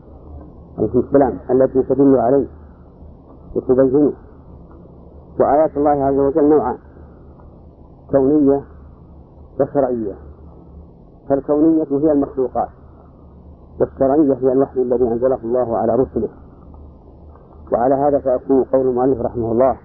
عليه 0.77 0.99
السلام 0.99 1.39
التي 1.51 1.83
تدل 1.83 2.17
عليه 2.17 2.47
وتبينه. 3.55 4.13
وآيات 5.39 5.77
الله 5.77 5.89
عز 5.89 6.17
وجل 6.17 6.49
نوعان 6.49 6.77
كونية 8.11 8.61
وشرعية 9.61 10.15
فالكونية 11.29 11.87
هي 11.91 12.11
المخلوقات 12.11 12.69
والشرعية 13.79 14.33
هي 14.33 14.51
الوحي 14.51 14.81
الذي 14.81 15.03
أنزله 15.03 15.39
الله 15.43 15.77
على 15.77 15.95
رسله. 15.95 16.29
وعلى 17.73 17.95
هذا 17.95 18.19
فيكون 18.19 18.63
قول 18.63 18.87
المؤلف 18.87 19.21
رحمه 19.21 19.51
الله 19.51 19.77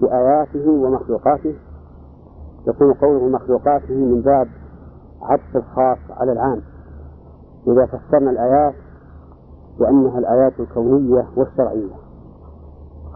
بآياته 0.00 0.70
ومخلوقاته 0.70 1.54
يكون 2.66 2.92
قوله 2.92 3.28
مخلوقاته 3.28 3.94
من 3.94 4.20
باب 4.20 4.48
عطف 5.22 5.56
الخاص 5.56 5.98
على 6.10 6.32
العام. 6.32 6.62
إذا 7.66 7.86
فسرنا 7.86 8.30
الآيات 8.30 8.74
بأنها 9.78 10.18
الآيات 10.18 10.60
الكونية 10.60 11.26
والشرعية. 11.36 11.94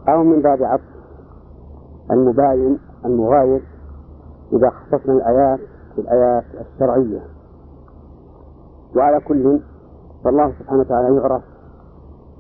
أو 0.09 0.25
من 0.25 0.43
باب 0.43 0.63
عطف 0.63 0.91
المباين 2.11 2.79
المغاير 3.05 3.63
إذا 4.53 4.71
خصصنا 4.71 5.13
الآيات 5.15 5.61
بالآيات 5.97 6.45
الشرعية. 6.61 7.21
وعلى 8.97 9.21
كل 9.21 9.61
فالله 10.25 10.53
سبحانه 10.59 10.81
وتعالى 10.81 11.17
يعرف 11.17 11.43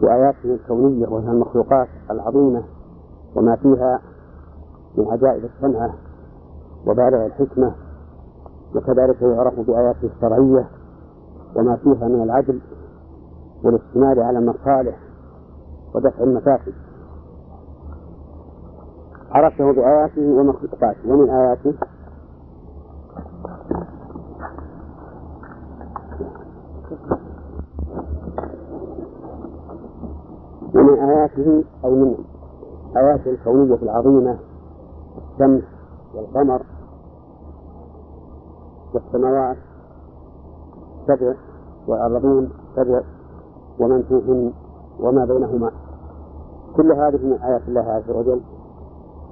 بآياته 0.01 0.55
الكونية 0.55 1.09
وهي 1.09 1.31
المخلوقات 1.31 1.89
العظيمة 2.11 2.63
وما 3.37 3.57
فيها 3.57 4.01
من 4.97 5.07
عجائب 5.11 5.45
الصنعة 5.45 5.95
وبالغ 6.87 7.27
الحكمة 7.27 7.75
وكذلك 8.75 9.23
يعرف 9.23 9.61
بآياته 9.61 10.11
الشرعية 10.17 10.69
وما 11.57 11.77
فيها 11.77 12.09
من 12.09 12.23
العدل 12.23 12.61
والاشتمال 13.65 14.21
على 14.21 14.39
المصالح 14.39 14.99
ودفع 15.95 16.23
المفاسد. 16.23 16.75
عرفته 19.31 19.73
بآياته 19.73 20.23
ومخلوقاته 20.23 21.13
ومن 21.13 21.31
آياته 21.31 21.75
ومن 30.81 30.99
آياته 30.99 31.65
أي 31.85 31.91
من 31.91 32.15
آياته 32.97 33.31
الكونية 33.31 33.79
العظيمة 33.83 34.39
الشمس 35.19 35.63
والقمر 36.15 36.63
والسماوات 38.95 39.57
سبع 41.07 41.35
والأرضون 41.89 42.51
سبع 42.77 43.01
ومن 43.81 44.03
فيهن 44.03 44.53
وما 45.01 45.25
بينهما. 45.25 45.71
كل 46.77 46.93
هذه 46.93 47.27
من 47.27 47.39
آيات 47.43 47.63
الله 47.69 47.81
عز 47.81 48.11
وجل 48.11 48.41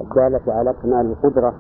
الدالة 0.01 0.53
على 0.53 0.73
كمال 0.83 1.07
القدرة. 1.07 1.55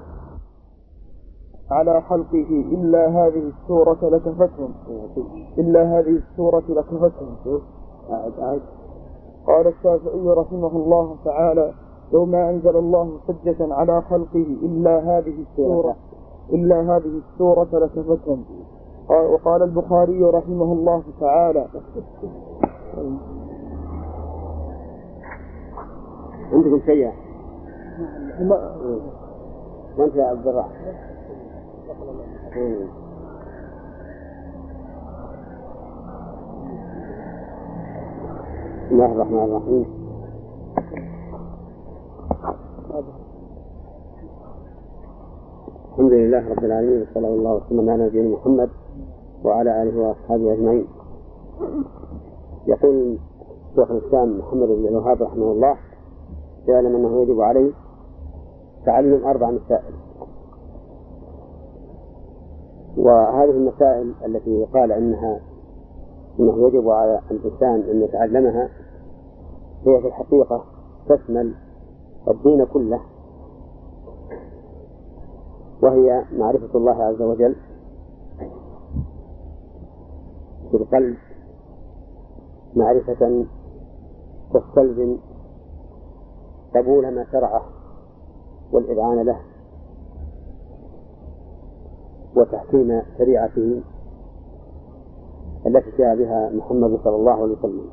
على 1.70 2.02
خلقه 2.02 2.64
إلا 2.72 3.08
هذه 3.08 3.52
السورة 3.62 3.98
لكفتهم 4.02 4.74
إلا 5.58 5.98
هذه 5.98 6.20
السورة 6.30 6.62
لكفتهم 6.68 7.60
قال 9.48 9.66
الشافعي 9.66 10.28
رحمه 10.28 10.76
الله 10.76 11.16
تعالى 11.24 11.72
لو 12.12 12.24
ما 12.24 12.50
أنزل 12.50 12.76
الله 12.76 13.18
حجة 13.28 13.74
على 13.74 14.02
خلقه 14.02 14.46
إلا 14.62 14.98
هذه 14.98 15.44
السورة 15.50 15.96
إلا 16.52 16.80
هذه 16.80 17.20
السورة 17.32 17.68
لكفتهم 17.72 18.44
وقال 19.08 19.62
البخاري 19.62 20.24
رحمه 20.24 20.72
الله 20.72 21.02
تعالى 21.20 21.66
عندكم 26.52 26.80
شيء؟ 26.86 27.12
ما 28.40 28.76
وانت 29.98 30.16
يا 30.16 30.24
عبد 30.24 30.46
الرحمن؟ 30.46 30.94
بسم 38.88 38.96
الله 38.96 39.12
الرحمن 39.12 39.44
الرحيم. 39.44 39.84
الحمد 45.92 46.12
لله 46.12 46.50
رب 46.50 46.64
العالمين 46.64 47.02
وصلى 47.02 47.28
الله 47.28 47.54
وسلم 47.54 47.90
على 47.90 48.06
نبينا 48.06 48.28
محمد 48.28 48.70
وعلى 49.44 49.82
آله 49.82 50.00
وأصحابه 50.00 50.52
أجمعين. 50.52 50.86
يقول 52.66 53.18
شيخ 53.76 53.90
الإسلام 53.90 54.38
محمد 54.38 54.68
بن 54.68 54.86
الوهاب 54.88 55.22
رحمه 55.22 55.52
الله 55.52 55.76
يعلم 56.68 56.96
أنه 56.96 57.22
يجب 57.22 57.40
عليه 57.40 57.72
تعلم 58.86 59.24
أربع 59.24 59.50
مسائل. 59.50 59.94
وهذه 62.96 63.50
المسائل 63.50 64.14
التي 64.24 64.64
قال 64.64 64.92
إنها 64.92 65.40
إنه 66.40 66.68
يجب 66.68 66.88
على 66.88 67.20
الإنسان 67.30 67.80
أن 67.90 68.02
يتعلمها 68.02 68.68
هي 69.86 70.00
في 70.00 70.08
الحقيقة 70.08 70.64
تشمل 71.08 71.54
الدين 72.28 72.64
كله 72.64 73.00
وهي 75.82 76.24
معرفة 76.32 76.78
الله 76.78 77.02
عز 77.04 77.22
وجل 77.22 77.56
في 80.70 80.76
القلب 80.76 81.16
معرفة 82.76 83.44
تستلزم 84.54 85.16
قبول 86.74 87.14
ما 87.14 87.26
شرعه 87.32 87.62
والإذعان 88.72 89.22
له 89.22 89.40
وتحكيم 92.36 93.02
شريعته 93.18 93.82
التي 95.68 95.90
جاء 95.98 96.16
بها 96.16 96.50
محمد 96.50 96.98
صلى 97.04 97.16
الله 97.16 97.32
عليه 97.32 97.58
وسلم. 97.58 97.86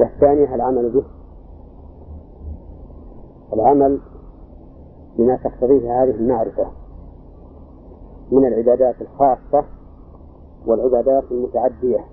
والثانية 0.00 0.54
العمل 0.54 0.90
به؟ 0.90 1.04
العمل 3.52 4.00
بما 5.18 5.36
تقتضيه 5.36 6.02
هذه 6.02 6.10
المعرفة 6.10 6.66
من 8.32 8.46
العبادات 8.46 8.94
الخاصة 9.02 9.64
والعبادات 10.66 11.24
المتعدية. 11.30 12.04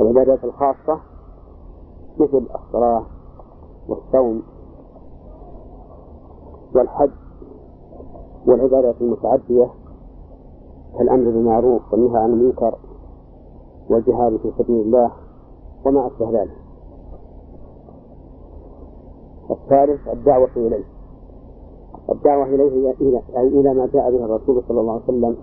العبادات 0.00 0.44
الخاصة 0.44 1.00
مثل 2.18 2.46
الصلاة 2.54 3.19
والصوم 3.90 4.42
والحج 6.74 7.10
والعبادات 8.46 8.94
المتعدية 9.00 9.70
كالأمر 10.98 11.24
بالمعروف 11.24 11.92
والنهي 11.92 12.18
عن 12.22 12.32
المنكر 12.32 12.74
والجهاد 13.90 14.36
في 14.36 14.52
سبيل 14.58 14.80
الله 14.80 15.10
وما 15.86 16.06
أشبه 16.06 16.30
ذلك. 16.30 16.56
الثالث 19.50 20.08
الدعوة 20.08 20.50
إليه. 20.56 20.84
الدعوة 22.10 22.44
إليه 22.44 22.94
أي 23.36 23.48
إلى 23.48 23.74
ما 23.74 23.86
جاء 23.86 24.10
به 24.10 24.24
الرسول 24.24 24.62
صلى 24.68 24.80
الله 24.80 24.92
عليه 24.92 25.02
وسلم 25.04 25.36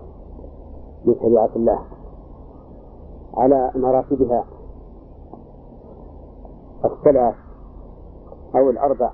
من 1.04 1.14
شريعة 1.22 1.50
الله 1.56 1.78
على 3.34 3.70
مراتبها. 3.74 4.44
الثلاث 6.84 7.34
أو 8.56 8.70
الأربع 8.70 9.10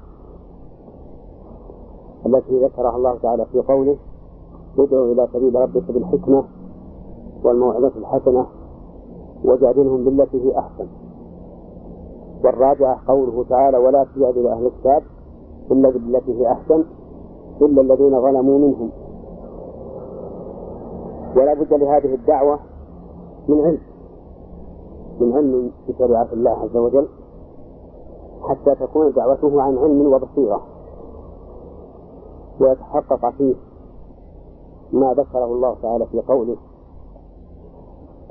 التي 2.27 2.65
ذكرها 2.65 2.97
الله 2.97 3.19
تعالى 3.19 3.47
في 3.53 3.61
قوله 3.61 3.97
ادعو 4.79 5.13
إلى 5.13 5.29
سبيل 5.33 5.55
ربك 5.55 5.91
بالحكمة 5.91 6.45
والموعظة 7.45 7.93
الحسنة 7.97 8.47
وجادلهم 9.45 10.05
بالتي 10.05 10.45
هي 10.45 10.59
أحسن. 10.59 10.87
والرابعة 12.45 13.01
قوله 13.09 13.45
تعالى 13.49 13.79
ولا 13.79 14.07
تجادل 14.15 14.47
أهل 14.47 14.67
الكتاب 14.67 15.03
إلا 15.71 15.91
بالتي 15.91 16.41
هي 16.41 16.53
أحسن 16.53 16.85
إلا 17.63 17.81
الذين 17.81 18.21
ظلموا 18.21 18.59
منهم. 18.59 18.91
ولا 21.37 21.55
بد 21.55 21.75
لهذه 21.75 22.15
الدعوة 22.15 22.59
من 23.49 23.61
علم 23.61 23.81
من 25.21 25.33
علم 25.37 25.71
بشريعة 25.89 26.29
الله 26.33 26.51
عز 26.51 26.77
وجل. 26.77 27.09
حتى 28.49 28.75
تكون 28.75 29.13
دعوته 29.13 29.63
عن 29.63 29.79
علم 29.79 30.13
وبصيرة. 30.13 30.63
ويتحقق 32.61 33.31
فيه 33.31 33.55
ما 34.93 35.15
ذكره 35.15 35.45
الله 35.45 35.77
تعالى 35.83 36.07
في 36.07 36.21
قوله 36.21 36.57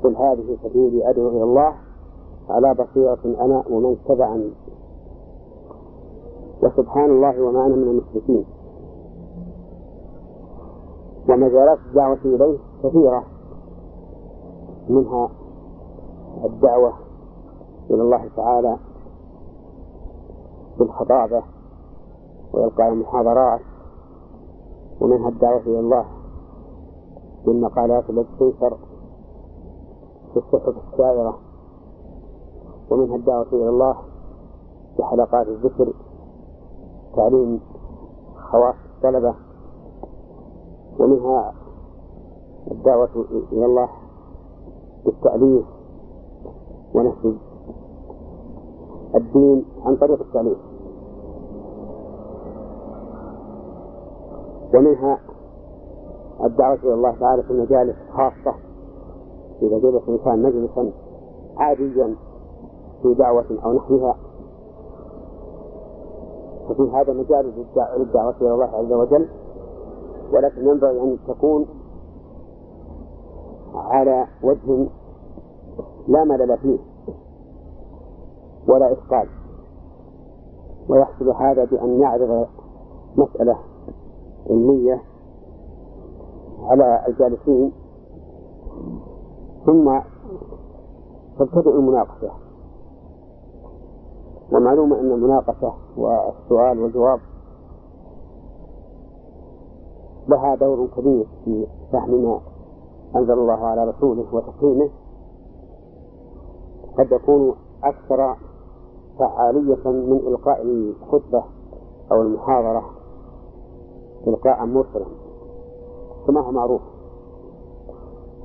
قل 0.04 0.16
هذه 0.16 0.56
سبيلي 0.62 1.10
أدعو 1.10 1.28
إلى 1.28 1.42
الله 1.42 1.74
على 2.50 2.74
بصيرة 2.74 3.18
أنا 3.24 3.64
ومن 3.70 3.96
اتبعني. 4.04 4.50
وسبحان 6.62 7.10
الله 7.10 7.42
وما 7.42 7.66
أنا 7.66 7.76
من 7.76 7.88
المشركين. 7.88 8.44
ومجالات 11.28 11.78
الدعوة 11.86 12.18
إليه 12.24 12.58
كثيرة. 12.82 13.24
منها 14.88 15.30
الدعوة 16.44 16.92
إلى 17.90 18.02
الله 18.02 18.28
تعالى 18.36 18.76
بالخطابة 20.78 21.42
وإلقاء 22.52 22.88
المحاضرات 22.88 23.60
ومنها 25.00 25.28
الدعوة 25.28 25.60
إلى 25.60 25.80
الله 25.80 26.04
بالمقالات 27.46 28.10
التي 28.10 28.28
تنشر 28.38 28.76
في 30.32 30.36
الصحف 30.36 30.74
السائرة 30.92 31.38
ومنها 32.90 33.16
الدعوة 33.16 33.46
إلى 33.52 33.68
الله 33.68 33.96
بحلقات 34.98 35.46
الذكر 35.48 35.92
تعليم 37.16 37.60
خواص 38.50 38.74
الطلبة 38.96 39.34
ومنها 40.98 41.52
الدعوة 42.70 43.08
إلى 43.52 43.64
الله 43.66 43.88
بالتأليف 45.04 45.64
ونفذ 46.94 47.34
الدين 49.14 49.64
عن 49.84 49.96
طريق 49.96 50.20
التأليف 50.20 50.58
ومنها 54.74 55.18
الدعوة 56.44 56.78
إلى 56.84 56.94
الله 56.94 57.16
تعالى 57.20 57.42
في 57.42 57.50
المجالس 57.50 57.96
خاصة. 58.12 58.56
إذا 59.62 59.78
جلس 59.78 60.08
الإنسان 60.08 60.42
مجلسا 60.42 60.92
عاديا 61.56 62.16
في 63.02 63.14
دعوة 63.14 63.46
أو 63.64 63.72
نحوها 63.72 64.16
ففي 66.68 66.90
هذا 66.92 67.12
مجال 67.12 67.66
للدعوة 67.96 68.34
إلى 68.40 68.54
الله 68.54 68.64
عز 68.64 68.92
وجل. 68.92 69.28
ولكن 70.32 70.68
ينبغي 70.68 71.00
أن 71.00 71.18
تكون 71.28 71.66
على 73.74 74.26
وجه 74.42 74.88
لا 76.08 76.24
ملل 76.24 76.58
فيه. 76.58 76.78
ولا 78.68 78.92
إثقال 78.92 79.28
ويحصل 80.88 81.30
هذا 81.30 81.64
بأن 81.64 82.00
يعرض 82.00 82.46
مسألة 83.16 83.58
علمية 84.50 85.02
على 86.62 87.04
الجالسين 87.08 87.72
ثم 89.66 90.00
تبتدئ 91.38 91.70
المناقشة. 91.70 92.30
ومعلوم 94.52 94.92
أن 94.92 95.12
المناقشة 95.12 95.74
والسؤال 95.96 96.78
والجواب 96.80 97.20
لها 100.28 100.54
دور 100.54 100.86
كبير 100.96 101.26
في 101.44 101.66
فهم 101.92 102.24
ما 102.24 102.40
أنزل 103.16 103.32
الله 103.32 103.66
على 103.66 103.84
رسوله 103.84 104.24
وتقييمه. 104.32 104.90
قد 106.98 107.12
يكون 107.12 107.54
أكثر 107.84 108.36
فعالية 109.18 109.90
من 109.90 110.20
إلقاء 110.26 110.62
الخطبة 110.62 111.44
أو 112.12 112.22
المحاضرة 112.22 112.90
إلقاء 114.26 114.66
مرسلا. 114.66 115.06
كما 116.26 116.40
هو 116.40 116.50
معروف 116.52 116.80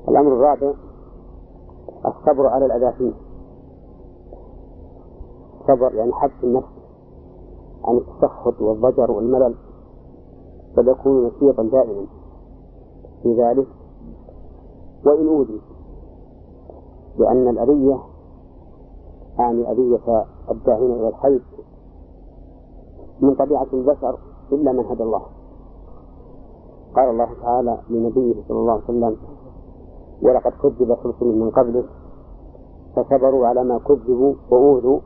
الأمر 0.07 0.33
الرابع 0.33 0.73
الصبر 2.05 2.47
على 2.47 2.65
الأذى 2.65 2.91
فيه 2.97 3.13
صبر 5.67 5.95
يعني 5.95 6.13
حبس 6.13 6.43
النفس 6.43 6.67
عن 7.85 7.97
التسخط 7.97 8.61
والضجر 8.61 9.11
والملل 9.11 9.55
بل 10.77 10.87
يكون 10.87 11.25
نشيطا 11.27 11.63
دائما 11.63 12.05
في 13.23 13.33
ذلك. 13.33 13.67
وإن 15.05 15.27
أوذي 15.27 15.61
لأن 17.17 17.47
الأذية 17.47 17.99
أعني 19.39 19.71
أذية 19.71 20.25
الداعين 20.51 20.91
إلى 20.91 21.07
الخير 21.07 21.41
من 23.21 23.35
طبيعة 23.35 23.67
البشر 23.73 24.19
إلا 24.51 24.71
من 24.71 24.85
هدى 24.85 25.03
الله. 25.03 25.21
قال 26.95 27.09
الله 27.09 27.29
تعالى 27.41 27.77
لنبيه 27.89 28.43
صلى 28.47 28.59
الله 28.59 28.73
عليه 28.73 28.83
وسلم 28.83 29.17
ولقد 30.21 30.51
كذب 30.51 30.91
رسل 30.91 31.25
من 31.25 31.49
قبله 31.49 31.83
فصبروا 32.95 33.47
على 33.47 33.63
ما 33.63 33.77
كذبوا 33.77 34.33
وأوذوا 34.51 34.99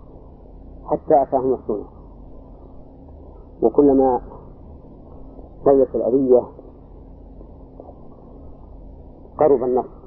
حتى 0.85 1.21
أتاهم 1.21 1.53
السنة. 1.53 1.85
وكلما 3.63 4.21
طويت 5.65 5.95
الأذية 5.95 6.43
قرب 9.39 9.63
النصر. 9.63 10.03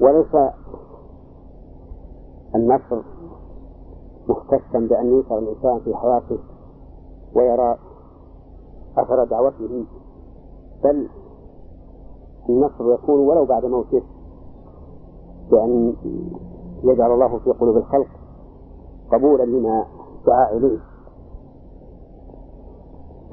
وليس 0.00 0.52
النصر 2.54 3.02
مختصا 4.28 4.78
بأن 4.78 5.06
ينصر 5.06 5.38
الإنسان 5.38 5.80
في 5.80 5.94
حياته 5.94 6.38
ويرى 7.34 7.78
أثر 8.98 9.24
دعوته 9.24 9.84
بل 10.84 11.08
النصر 12.48 12.92
يكون 12.94 13.20
ولو 13.20 13.44
بعد 13.44 13.64
موته 13.64 14.02
بأن 15.50 15.94
يجعل 16.84 17.12
الله 17.12 17.38
في 17.38 17.50
قلوب 17.50 17.76
الخلق 17.76 18.08
قبولا 19.12 19.42
لما 19.42 19.86
دعا 20.26 20.52
إليه 20.52 20.78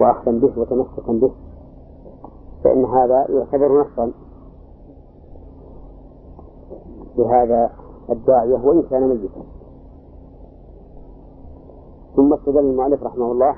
وأخذا 0.01 0.31
به 0.31 0.59
وتمسكا 0.59 1.11
به 1.13 1.31
فإن 2.63 2.85
هذا 2.85 3.25
يعتبر 3.29 3.81
نصرا. 3.81 4.11
لهذا 7.17 7.71
الداعية 8.11 8.65
وإن 8.65 8.81
كان 8.81 9.07
ميتا. 9.09 9.43
ثم 12.15 12.33
استدل 12.33 12.59
المؤلف 12.59 13.03
رحمه 13.03 13.31
الله 13.31 13.55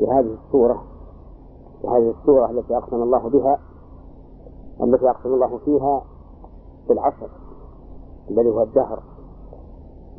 بهذه 0.00 0.36
السورة 0.46 0.82
بهذه 1.82 2.14
السورة 2.20 2.50
التي 2.50 2.76
أقسم 2.76 3.02
الله 3.02 3.28
بها 3.28 3.58
التي 4.82 5.10
أقسم 5.10 5.34
الله 5.34 5.58
فيها 5.58 6.02
بالعصر 6.88 7.28
الذي 8.30 8.50
هو 8.50 8.62
الدهر 8.62 9.02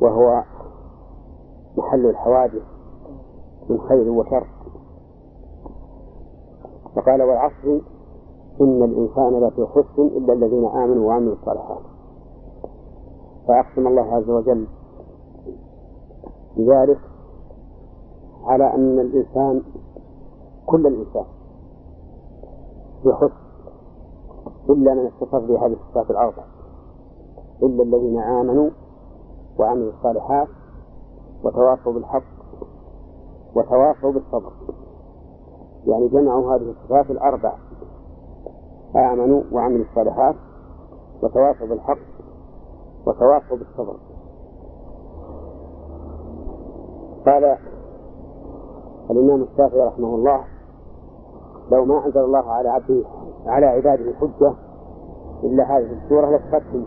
وهو 0.00 0.42
محل 1.76 2.06
الحوادث 2.06 2.62
من 3.70 3.80
خير 3.80 4.10
وشر. 4.10 4.46
فقال 6.96 7.22
والعصر 7.22 7.80
إن 8.60 8.82
الإنسان 8.82 9.40
لفي 9.40 9.66
خسر 9.66 10.02
إلا 10.02 10.32
الذين 10.32 10.64
آمنوا 10.64 11.08
وعملوا 11.08 11.34
الصالحات. 11.34 11.93
فأقسم 13.48 13.86
الله 13.86 14.14
عز 14.14 14.30
وجل 14.30 14.66
بذلك 16.56 16.98
على 18.44 18.74
أن 18.74 19.00
الإنسان 19.00 19.62
كل 20.66 20.86
الإنسان 20.86 21.24
خسر 23.04 23.32
إلا 24.70 24.94
من 24.94 25.06
اتصف 25.06 25.34
بهذه 25.34 25.72
الصفات 25.72 26.10
الأربع 26.10 26.44
إلا 27.62 27.82
الذين 27.82 28.20
آمنوا 28.20 28.70
وعملوا 29.58 29.92
الصالحات 29.92 30.48
وتواصوا 31.44 31.92
بالحق 31.92 32.22
وتواصوا 33.54 34.12
بالصبر. 34.12 34.52
يعني 35.86 36.08
جمعوا 36.08 36.56
هذه 36.56 36.70
الصفات 36.70 37.10
الأربع. 37.10 37.54
آمنوا 38.96 39.42
وعملوا 39.52 39.84
الصالحات 39.90 40.34
وتواصوا 41.22 41.66
بالحق 41.66 42.13
وتواصوا 43.06 43.56
بالصبر. 43.56 43.96
قال 47.26 47.56
الإمام 49.10 49.42
الشافعي 49.42 49.80
رحمه 49.80 50.14
الله 50.14 50.44
لو 51.72 51.84
ما 51.84 52.06
أنزل 52.06 52.20
الله 52.20 52.50
على 52.52 52.68
عبده 52.68 53.04
على 53.46 53.66
عباده 53.66 54.12
حجة 54.20 54.54
إلا 55.42 55.78
هذه 55.78 55.92
السورة 56.04 56.30
لكفتهم 56.30 56.86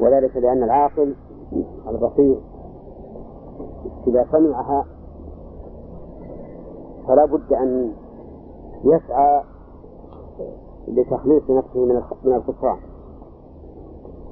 وذلك 0.00 0.36
لأن 0.36 0.62
العاقل 0.62 1.16
البصير 1.88 2.40
إذا 4.06 4.26
سمعها 4.32 4.84
فلا 7.08 7.24
بد 7.24 7.52
أن 7.52 7.92
يسعى 8.84 9.42
لتخليص 10.88 11.50
نفسه 11.50 11.84
من 11.84 12.02
من 12.24 12.34
الخسران. 12.34 12.78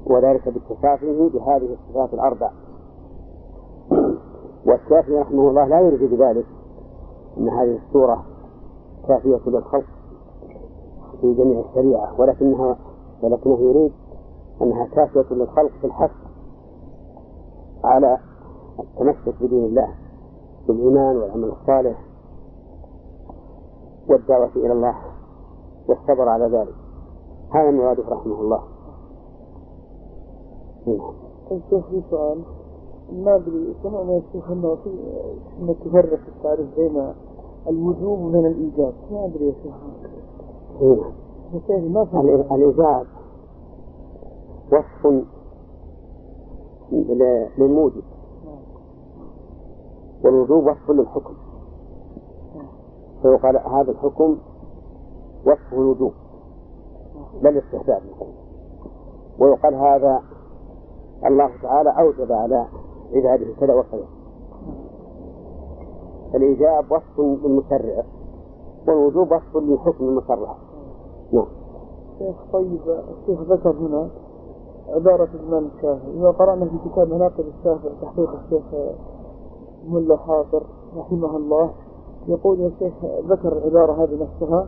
وذلك 0.09 0.49
باتصافه 0.49 1.29
بهذه 1.33 1.73
الصفات 1.73 2.13
الأربع 2.13 2.51
والشافعي 4.65 5.19
رحمه 5.21 5.49
الله 5.49 5.65
لا 5.65 5.79
يريد 5.79 6.13
بذلك 6.13 6.45
أن 7.37 7.49
هذه 7.49 7.79
السورة 7.87 8.25
كافية 9.07 9.39
للخلق 9.47 9.85
في 11.21 11.33
جميع 11.33 11.63
الشريعة 11.69 12.21
ولكنها 12.21 12.77
ولكنه 13.23 13.59
يريد 13.59 13.91
أنها 14.61 14.85
كافية 14.85 15.35
للخلق 15.35 15.71
في 15.81 15.87
الحث 15.87 16.11
على 17.83 18.17
التمسك 18.79 19.41
بدين 19.41 19.65
الله 19.65 19.87
بالإيمان 20.67 21.17
والعمل 21.17 21.51
الصالح 21.61 22.01
والدعوة 24.09 24.51
إلى 24.55 24.71
الله 24.73 24.95
والصبر 25.87 26.29
على 26.29 26.45
ذلك 26.45 26.75
هذا 27.53 27.69
المراد 27.69 27.99
رحمه 27.99 28.41
الله. 28.41 28.63
الشيخ 30.87 31.87
في 31.89 32.01
سؤال. 32.09 32.41
ما 33.13 33.35
أدري 33.35 33.75
سمعنا 33.83 34.13
يا 34.13 34.21
شيخ 34.33 34.51
أنه 34.51 34.75
في 34.75 34.89
انك 35.61 35.75
تفرق 35.85 36.19
التعريف 36.27 36.67
بين 36.77 37.13
الوجوب 37.67 38.19
وبين 38.19 38.45
الإيجاب. 38.45 38.93
ما 39.11 39.25
أدري 39.25 39.47
يا 39.47 39.53
شيخ. 39.63 39.75
نعم 40.81 41.93
ما 41.93 42.55
الإيجاب 42.55 43.05
وصف 44.71 45.23
للموجب. 47.57 48.03
والوجوب 50.23 50.67
وصف 50.67 50.91
للحكم. 50.91 51.33
فيقال 53.21 53.57
هذا 53.57 53.91
الحكم 53.91 54.37
وصف 55.45 55.73
الوجوب 55.73 56.11
لا 57.41 57.49
الاستحباب 57.49 58.01
ويقال 59.39 59.75
هذا 59.75 60.21
الله 61.25 61.49
تعالى 61.61 61.89
أوجب 61.89 62.31
على 62.31 62.65
عباده 63.13 63.53
كذا 63.59 63.73
وكذا. 63.73 64.05
الإيجاب 66.35 66.91
وصف 66.91 67.19
للمشرع 67.19 68.03
والوجوب 68.87 69.31
وصف 69.31 69.57
للحكم 69.57 70.05
المشرع. 70.05 70.55
نعم. 71.33 71.45
شيخ 72.19 72.35
طيب 72.53 72.79
الشيخ 73.21 73.41
ذكر 73.41 73.71
هنا 73.71 74.09
عبارة 74.89 75.29
الإمام 75.33 75.69
الشافعي. 75.75 76.19
إذا 76.19 76.31
قرأنا 76.31 76.65
في 76.65 76.89
كتاب 76.89 77.13
مناقب 77.13 77.43
الشافعي 77.59 77.91
تحقيق 78.01 78.29
الشيخ 78.43 78.63
ملا 79.87 80.17
حاضر 80.17 80.63
رحمه 80.97 81.37
الله 81.37 81.69
يقول 82.27 82.59
يا 82.59 82.71
شيخ 82.79 82.93
ذكر 83.27 83.57
العبارة 83.57 84.03
هذه 84.03 84.17
نفسها 84.21 84.67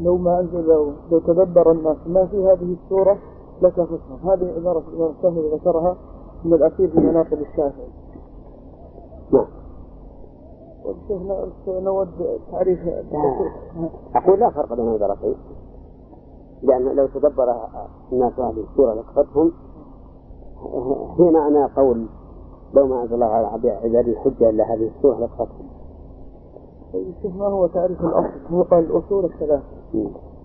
لو 0.00 0.16
ما 0.16 0.40
أنزل 0.40 0.66
لو, 0.66 0.92
تدبر 1.10 1.70
الناس 1.72 1.96
ما 2.06 2.26
في 2.26 2.36
هذه 2.36 2.76
السورة 2.84 3.18
لكفتهم 3.62 3.98
هذه 4.24 4.52
عبارة 4.56 4.82
الإمام 4.88 5.10
الشافعي 5.10 5.48
ذكرها 5.54 5.96
من 6.44 6.54
الأخير 6.54 6.88
في 6.88 7.00
مناقب 7.00 7.40
الشافعي 7.40 7.88
نعم 9.32 9.46
والشيخ 10.84 11.22
نود 11.68 12.08
تعريف. 12.52 12.78
أقول 14.14 14.40
لا 14.40 14.50
فرق 14.50 14.74
بين 14.74 14.88
العبارتين 14.88 15.34
لأن 16.62 16.96
لو 16.96 17.06
تدبر 17.06 17.54
الناس 18.12 18.32
هذه 18.38 18.64
السورة 18.70 18.94
لكفتهم 18.94 19.52
هي 21.18 21.30
معنى 21.30 21.64
قول 21.76 22.06
لو 22.74 22.86
ما 22.86 23.02
أنزل 23.02 23.14
الله 23.14 23.26
على 23.26 23.46
عباد 23.46 24.08
الحجة 24.08 24.50
إلا 24.50 24.74
هذه 24.74 24.90
السورة 24.96 25.18
لكفتهم 25.18 25.68
طيب 26.92 27.36
ما 27.36 27.46
هو 27.46 27.66
تعريف 27.66 28.00
الأصل؟ 28.00 28.30
هو 28.50 28.62
قال 28.62 28.84
الأصول 28.84 29.24
الثلاثة. 29.24 29.62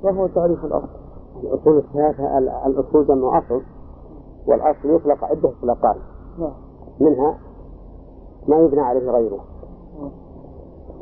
ما 0.04 0.12
هو 0.12 0.28
تعريف 0.28 0.66
الأصل؟ 0.66 1.05
الأصول 1.44 1.78
الثلاثة 1.78 2.38
الأصول 2.68 3.08
جمع 3.08 3.38
أصل 3.38 3.62
والأصل 4.48 4.90
يطلق 4.90 5.24
عدة 5.24 5.50
إطلاقات 5.60 5.96
نعم. 6.40 6.54
منها 7.00 7.38
ما 8.48 8.60
يبنى 8.60 8.82
عليه 8.82 9.12
غيره 9.12 9.40
نعم. 10.00 10.12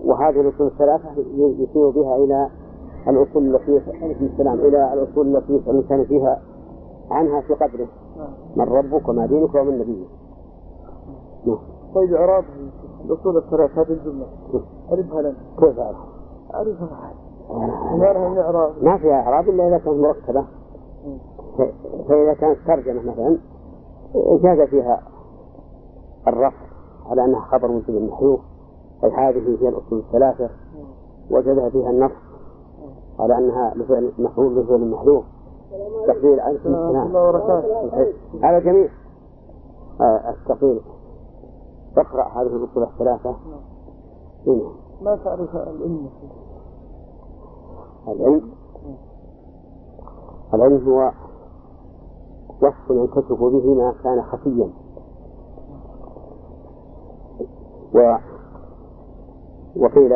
وهذه 0.05 0.41
الأصول 0.41 0.67
الثلاثة 0.67 1.09
يشير 1.35 1.89
بها 1.89 2.15
إلى 2.15 2.49
الأصول 3.07 3.55
التي 3.55 3.81
السلام 4.21 4.59
إلى 4.59 4.93
الأصول 4.93 5.37
التي 5.37 5.53
يسأل 5.53 5.69
الإنسان 5.69 6.05
فيها 6.05 6.41
عنها 7.11 7.41
في 7.41 7.53
قدره 7.53 7.87
نعم. 8.17 8.29
من 8.55 8.63
ربك 8.63 9.09
وما 9.09 9.25
دينك 9.25 9.55
ومن 9.55 9.77
نبيك 9.79 10.07
طيب 11.95 12.13
إعراب 12.13 12.43
الأصول 13.05 13.37
الثلاث 13.37 13.77
هذه 13.77 13.91
الجملة 13.91 14.27
أعرفها 14.89 15.21
لنا 15.21 15.35
كيف 15.59 15.79
أعرفها؟ 15.79 16.07
أعرفها 16.53 17.13
ما 17.49 18.13
لها 18.13 18.41
إعراب 18.41 18.71
ما 18.81 18.97
فيها 18.97 19.21
إعراب 19.21 19.49
إلا 19.49 19.67
إذا 19.67 19.77
كانت 19.77 19.97
مركبة. 19.99 20.45
فإذا 22.07 22.33
كانت 22.33 22.57
ترجمة 22.67 23.11
مثلا 23.11 23.37
جاز 24.15 24.69
فيها 24.69 25.01
الرفع 26.27 26.65
على 27.05 27.25
أنها 27.25 27.39
خبر 27.39 27.67
منتج 27.67 27.95
محذوف 27.95 28.39
هذه 29.03 29.57
هي 29.61 29.69
الأصول 29.69 29.99
الثلاثة 29.99 30.49
وجدها 31.31 31.69
فيها 31.69 31.89
النص 31.89 32.11
على 33.19 33.37
أنها 33.37 33.73
لفعل 33.75 34.11
مفعول 34.19 34.63
بفعل 34.63 34.91
محذوف 34.91 35.23
تقدير 36.07 36.47
السلام 36.47 37.15
هذا 38.43 38.59
جميل. 38.59 38.89
آه، 40.01 40.29
التقدير 40.29 40.81
اقرأ 41.97 42.23
هذه 42.23 42.55
الأصول 42.55 42.83
الثلاثة. 42.83 43.35
هنا 44.47 44.63
ما 45.01 45.15
تعرف 45.15 45.55
العلم؟ 45.55 46.09
العلم. 48.07 48.51
العلم 50.53 50.89
هو 50.89 51.11
وصف 52.61 52.89
ينكشف 52.89 53.39
به 53.43 53.75
ما 53.75 53.93
كان 54.03 54.21
خفيا. 54.21 54.69
و 57.95 58.15
وقيل 59.75 60.13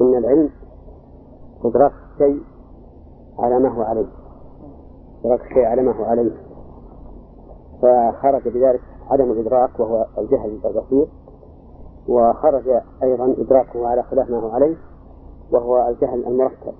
إن 0.00 0.14
العلم 0.14 0.50
إدراك 1.64 1.92
الشيء 2.12 2.42
على 3.38 3.58
ما 3.58 3.68
هو 3.68 3.82
عليه. 3.82 4.06
إدراك 5.24 5.40
الشيء 5.40 5.64
على 5.64 5.82
ما 5.82 5.92
هو 5.92 6.04
عليه. 6.04 6.36
فخرج 7.82 8.48
بذلك 8.48 8.80
عدم 9.10 9.30
الإدراك 9.30 9.80
وهو 9.80 10.06
الجهل 10.18 10.60
البسيط 10.64 11.08
وخرج 12.08 12.68
أيضا 13.02 13.34
إدراكه 13.38 13.86
على 13.86 14.02
خلاف 14.02 14.30
ما 14.30 14.40
هو 14.40 14.50
عليه. 14.50 14.76
وهو 15.52 15.88
الجهل 15.88 16.26
المركب. 16.26 16.74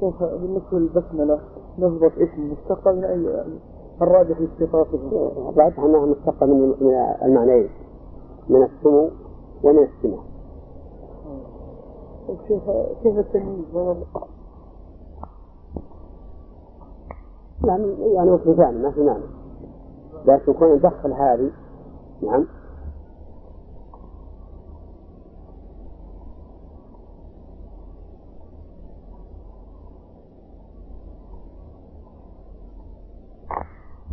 شوف 0.00 0.22
بالنسبة 0.22 0.78
للبسملة 0.78 1.40
نضبط 1.78 2.12
اسم 2.18 2.52
مشتقة 2.52 2.92
من 2.92 3.04
أي 3.04 3.44
الراجح 4.02 4.36
اشتقاقه 4.38 4.98
الراجح 5.48 5.78
أنها 5.78 6.06
مشتقة 6.06 6.46
من 6.46 6.68
من 6.80 6.94
المعنيين 7.22 7.70
من 8.48 8.62
السمو 8.62 9.10
ومن 9.64 9.78
السمة 9.78 10.18
كيف 12.48 12.62
كيف 13.02 13.18
التمييز 13.18 13.64
بين 13.74 14.04
يعني 17.64 18.14
يعني 18.14 18.38
ثاني 18.38 18.78
ما 18.78 18.90
في 18.90 19.00
معنى 19.00 19.24
لكن 20.26 20.52
كون 20.52 20.72
ندخل 20.72 21.12
هذه 21.12 21.50
نعم 22.22 22.46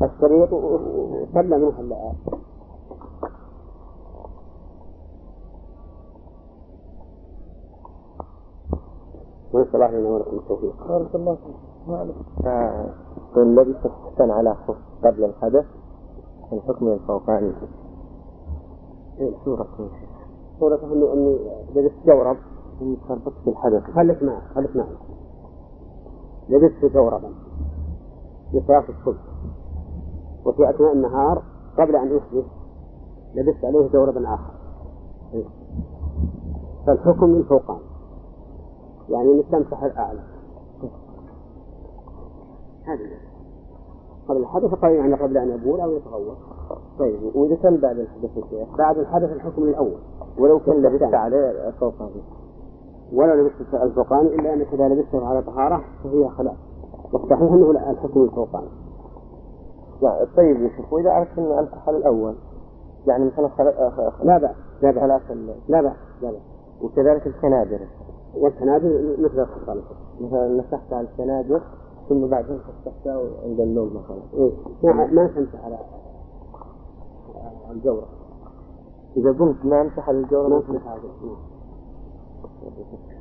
الشريط 0.02 0.54
وصلى 0.54 1.58
منه 1.58 2.14
ونسأل 9.54 9.76
الله 9.76 9.92
لنا 9.92 10.10
ولكم 10.10 10.38
التوفيق. 10.38 10.88
بارك 10.88 11.16
الله 11.16 11.36
فيك. 11.36 11.56
الذي 13.38 13.74
تستحسن 13.74 14.32
على 14.32 14.56
خف 14.56 14.78
قبل 15.04 15.24
الحدث 15.24 15.66
الحكم 16.54 16.88
الفوقاني. 16.88 17.54
إيه 19.20 19.32
سورة 19.46 19.68
سورة 20.60 20.80
أني 20.84 21.14
اني 21.14 21.40
لبست 21.76 21.96
جورب 22.06 22.38
تربط 23.08 23.34
في 23.44 23.50
الحدث. 23.50 23.84
خليك 23.84 24.24
معي 24.24 24.42
خليك 24.56 24.76
معي. 24.76 24.96
لبست 26.50 26.86
جوربا 26.94 27.34
لصلاة 28.54 28.84
الصبح 28.90 29.29
وفي 30.50 30.70
أثناء 30.70 30.94
النهار 30.94 31.44
قبل 31.78 31.96
أن 31.96 32.18
يحدث 32.18 32.46
لبست 33.36 33.66
عليه 33.66 33.88
جوربا 33.88 34.34
آخر. 34.34 34.54
إيه. 35.34 35.46
فالحكم 36.88 37.26
للفوقان. 37.26 37.80
يعني 39.10 39.32
انك 39.32 39.46
تمسح 39.52 39.84
الأعلى. 39.84 40.20
هذه. 42.86 43.10
قبل 44.28 44.38
الحدث 44.38 44.74
قبل 44.74 44.92
يعني 44.92 45.14
قبل 45.14 45.38
أن 45.38 45.50
يبول 45.50 45.82
أو 45.82 45.92
يتغوط 45.92 46.38
طيب 47.00 47.36
وإذا 47.36 47.56
كان 47.56 47.78
بعد 47.78 48.00
الحدث 48.00 48.38
يا 48.38 48.44
شيخ؟ 48.50 48.78
بعد 48.78 48.98
الحدث 48.98 49.32
الحكم 49.32 49.64
الأول. 49.64 50.00
ولو 50.40 50.60
كان 50.60 50.82
لبست 50.82 51.14
عليه 51.14 51.68
الفوقاني 51.68 52.22
ولو 53.14 53.34
لبست 53.34 53.74
الفوقاني 53.74 54.36
إلا 54.36 54.54
أنك 54.54 54.74
إذا 54.74 54.88
لبسته 54.88 55.28
على 55.28 55.42
طهارة 55.42 55.84
فهي 56.04 56.30
خلاف 56.30 56.56
والصحيح 57.14 57.42
أنه 57.42 57.72
الحكم 57.92 58.24
الفوقاني 58.24 58.89
يعني 60.02 60.26
طيب 60.38 60.62
يا 60.62 60.70
شيخ 60.70 60.94
وإذا 60.94 61.18
اردت 61.18 61.38
اني 61.38 61.60
امسح 61.60 61.90
الأول 61.90 62.36
يعني 63.08 63.26
مثلا 63.26 63.48
خل... 63.48 63.66
لا 64.24 64.38
بأس 64.38 64.56
لا 64.82 64.92
بأس. 64.92 65.22
لا 65.68 65.82
بأس 65.82 65.94
لا 66.22 66.32
بأس. 66.32 66.42
وكذلك 66.82 67.28
الخنادر 67.28 67.80
والخنادر 68.36 69.16
مثل 69.20 69.40
الخصال. 69.40 69.82
مثلا 70.22 70.48
مسحت 70.48 70.94
على 70.94 71.08
الخنادر 71.08 71.62
ثم 72.10 72.28
بعدين 72.28 72.56
مسحتها 72.56 73.22
عند 73.44 73.60
النوم 73.60 73.88
مثلا. 73.88 74.22
إيه؟ 74.34 74.52
ما 74.84 75.06
ما 75.08 75.28
تمسح 75.28 75.66
على 75.66 75.78
الجورة. 77.72 78.08
إذا 79.18 79.32
قمت 79.32 79.66
ما 79.66 79.82
امسح 79.82 80.10
على 80.10 80.18
الجورة 80.18 80.48
ما 80.48 80.62
تمسح 80.62 80.88
على 80.88 81.00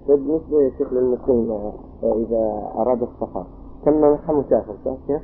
طيب 0.08 0.18
بالنسبة 0.26 0.62
يا 0.62 0.70
شيخ 0.78 0.92
للمسلمين 0.92 1.72
إذا 2.02 2.72
أراد 2.76 3.02
السفر 3.02 3.46
كم 3.84 4.00
مسح 4.00 4.30
مسافر 4.30 4.74
صح 4.84 4.96
كيف؟ 5.06 5.22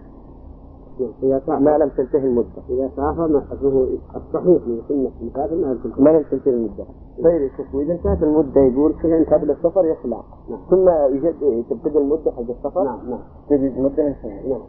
إذا 1.22 1.59
ما 1.59 1.78
لم 1.78 1.88
تنتهي 1.88 2.26
المدة. 2.26 2.62
إذا 2.70 2.90
سافر 2.97 3.28
مسحته 3.28 3.86
الصحيح 4.16 4.66
من 4.66 4.80
سنة 4.88 5.11
المسافر 5.20 5.55
ما 5.55 5.66
لم 5.66 5.78
تنتهي. 5.84 6.03
ما 6.05 6.11
لم 6.11 6.22
تنتهي 6.30 6.55
المدة. 6.55 6.84
طيب 7.24 7.51
شوف 7.57 7.74
وإذا 7.74 7.92
انتهت 7.92 8.22
المدة 8.22 8.61
يقول 8.61 8.95
كذا 9.03 9.36
قبل 9.36 9.51
السفر 9.51 9.84
يخلع. 9.84 10.22
نعم. 10.51 10.59
ثم 10.70 10.88
يجد 11.14 11.64
تبتدي 11.70 11.99
المدة 11.99 12.30
حق 12.30 12.51
السفر؟ 12.51 12.84
نعم 12.84 13.11
نعم. 13.11 13.18
تبتدي 13.49 13.68
المدة 13.68 14.05
من 14.05 14.14
سنة. 14.22 14.49
نعم. 14.49 14.61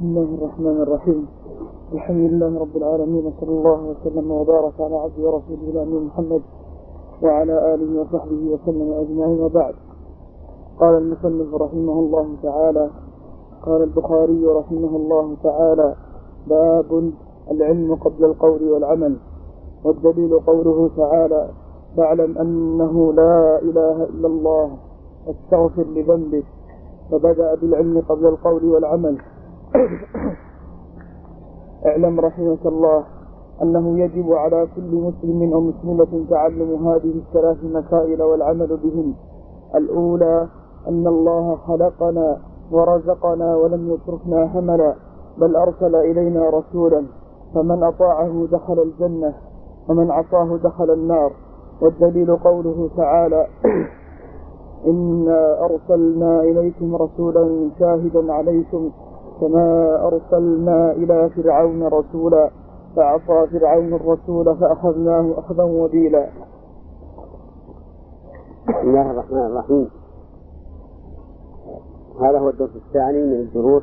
بسم 0.00 0.06
الله 0.06 0.34
الرحمن 0.34 0.82
الرحيم. 0.82 1.26
الحمد 1.92 2.30
لله 2.30 2.60
رب 2.60 2.76
العالمين 2.76 3.26
وصلى 3.26 3.50
الله 3.50 3.80
وسلم 3.84 4.30
وبارك 4.30 4.80
على 4.80 4.96
عبده 4.96 5.22
ورسوله 5.22 5.70
الأمين 5.70 6.02
محمد 6.04 6.42
وعلى 7.22 7.74
آله 7.74 8.00
وصحبه 8.00 8.52
وسلم 8.52 8.92
أجمعين 8.92 9.40
وبعد. 9.40 9.74
قال 10.80 10.94
المصنف 10.94 11.54
رحمه 11.54 11.92
الله 11.92 12.36
تعالى 12.42 12.90
قال 13.62 13.82
البخاري 13.82 14.46
رحمه 14.46 14.96
الله 14.96 15.36
تعالى 15.42 15.94
باب 16.46 17.12
العلم 17.50 17.94
قبل 17.94 18.24
القول 18.24 18.62
والعمل 18.62 19.16
والدليل 19.84 20.40
قوله 20.40 20.90
تعالى 20.96 21.48
فاعلم 21.96 22.38
أنه 22.38 23.12
لا 23.12 23.62
إله 23.62 24.04
إلا 24.04 24.28
الله 24.28 24.70
واستغفر 25.26 25.82
لذنبك 25.82 26.44
فبدأ 27.10 27.54
بالعلم 27.54 28.02
قبل 28.08 28.26
القول 28.26 28.64
والعمل. 28.64 29.18
اعلم 31.86 32.20
رحمك 32.20 32.66
الله 32.66 33.04
أنه 33.62 33.98
يجب 33.98 34.32
على 34.32 34.68
كل 34.76 34.94
مسلم 34.94 35.52
أو 35.52 35.60
مسلمة 35.60 36.24
تعلم 36.30 36.88
هذه 36.88 37.22
الثلاث 37.26 37.64
مسائل 37.64 38.22
والعمل 38.22 38.76
بهن 38.76 39.14
الأولى 39.74 40.48
أن 40.88 41.06
الله 41.06 41.56
خلقنا 41.56 42.38
ورزقنا 42.72 43.56
ولم 43.56 43.90
يتركنا 43.90 44.58
هملا 44.58 44.94
بل 45.38 45.56
أرسل 45.56 45.96
إلينا 45.96 46.50
رسولا 46.50 47.02
فمن 47.54 47.82
أطاعه 47.82 48.46
دخل 48.52 48.82
الجنة 48.82 49.34
ومن 49.88 50.10
عصاه 50.10 50.56
دخل 50.56 50.90
النار. 50.90 51.32
والدليل 51.80 52.36
قوله 52.36 52.90
تعالى 52.96 53.46
إنا 54.90 55.64
أرسلنا 55.64 56.40
إليكم 56.42 56.96
رسولا 56.96 57.70
شاهدا 57.78 58.32
عليكم 58.32 58.90
كما 59.40 59.96
أرسلنا 60.06 60.92
إلى 60.92 61.30
فرعون 61.30 61.86
رسولا 61.86 62.50
فعصى 62.96 63.46
فرعون 63.52 63.94
الرسول 63.94 64.56
فأخذناه 64.56 65.38
أخذا 65.38 65.62
وبيلا 65.62 66.28
بسم 68.68 68.88
الله 68.88 69.10
الرحمن 69.10 69.46
الرحيم. 69.46 69.99
هذا 72.22 72.38
هو 72.38 72.48
الدرس 72.48 72.76
الثاني 72.76 73.22
من 73.22 73.40
الدروس. 73.40 73.82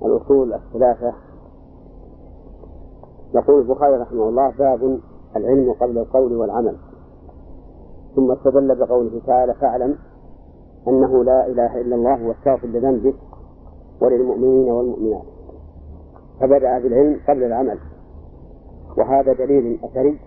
بالأصول 0.00 0.54
الثلاثة. 0.54 1.14
يقول 3.34 3.60
البخاري 3.60 3.96
رحمه 3.96 4.28
الله 4.28 4.50
باب 4.50 5.00
العلم 5.36 5.72
قبل 5.72 5.98
القول 5.98 6.36
والعمل. 6.36 6.76
ثم 8.16 8.30
استدل 8.30 8.74
بقوله 8.74 9.20
تعالى 9.26 9.54
فاعلم 9.54 9.98
أنه 10.88 11.24
لا 11.24 11.46
إله 11.46 11.80
إلا 11.80 11.96
الله 11.96 12.28
واستغفر 12.28 12.66
لذنبك 12.66 13.14
وللمؤمنين 14.02 14.72
والمؤمنات. 14.72 15.24
فبدأ 16.40 16.78
بالعلم 16.78 17.20
قبل 17.28 17.44
العمل. 17.44 17.78
وهذا 18.98 19.32
دليل 19.32 19.78
أثري 19.84 20.20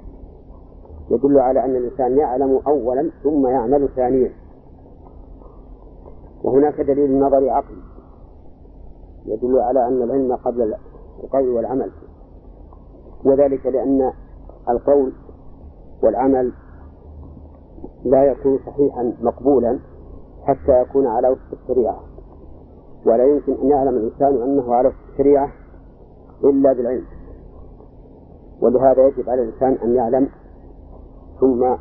يدل 1.10 1.40
على 1.40 1.66
أن 1.66 1.76
الإنسان 1.76 2.18
يعلم 2.18 2.62
أولا 2.68 3.12
ثم 3.24 3.48
يعمل 3.48 3.90
ثانيا. 3.96 4.32
وهناك 6.44 6.82
دليل 6.82 7.20
نظري 7.20 7.50
عقلي 7.50 7.82
يدل 9.26 9.60
على 9.60 9.88
أن 9.88 10.02
العلم 10.02 10.36
قبل 10.36 10.76
القول 11.24 11.50
والعمل 11.50 11.92
وذلك 13.26 13.66
لأن 13.66 14.12
القول 14.70 15.14
والعمل 16.04 16.54
لا 18.06 18.24
يكون 18.24 18.60
صحيحا 18.66 19.14
مقبولا 19.22 19.80
حتى 20.44 20.82
يكون 20.82 21.08
على 21.08 21.30
وفق 21.30 21.58
الشريعة. 21.62 22.00
ولا 23.06 23.26
يمكن 23.26 23.54
أن 23.54 23.70
يعلم 23.70 23.96
الإنسان 23.98 24.42
أنه 24.42 24.74
على 24.74 24.88
وفق 24.88 24.98
الشريعة 25.12 25.52
إلا 26.44 26.74
بالعلم. 26.74 27.06
ولهذا 28.64 29.08
يجب 29.08 29.30
على 29.30 29.44
الإنسان 29.44 29.74
أن 29.74 29.96
يعلم 29.96 30.30
ثم 31.40 31.76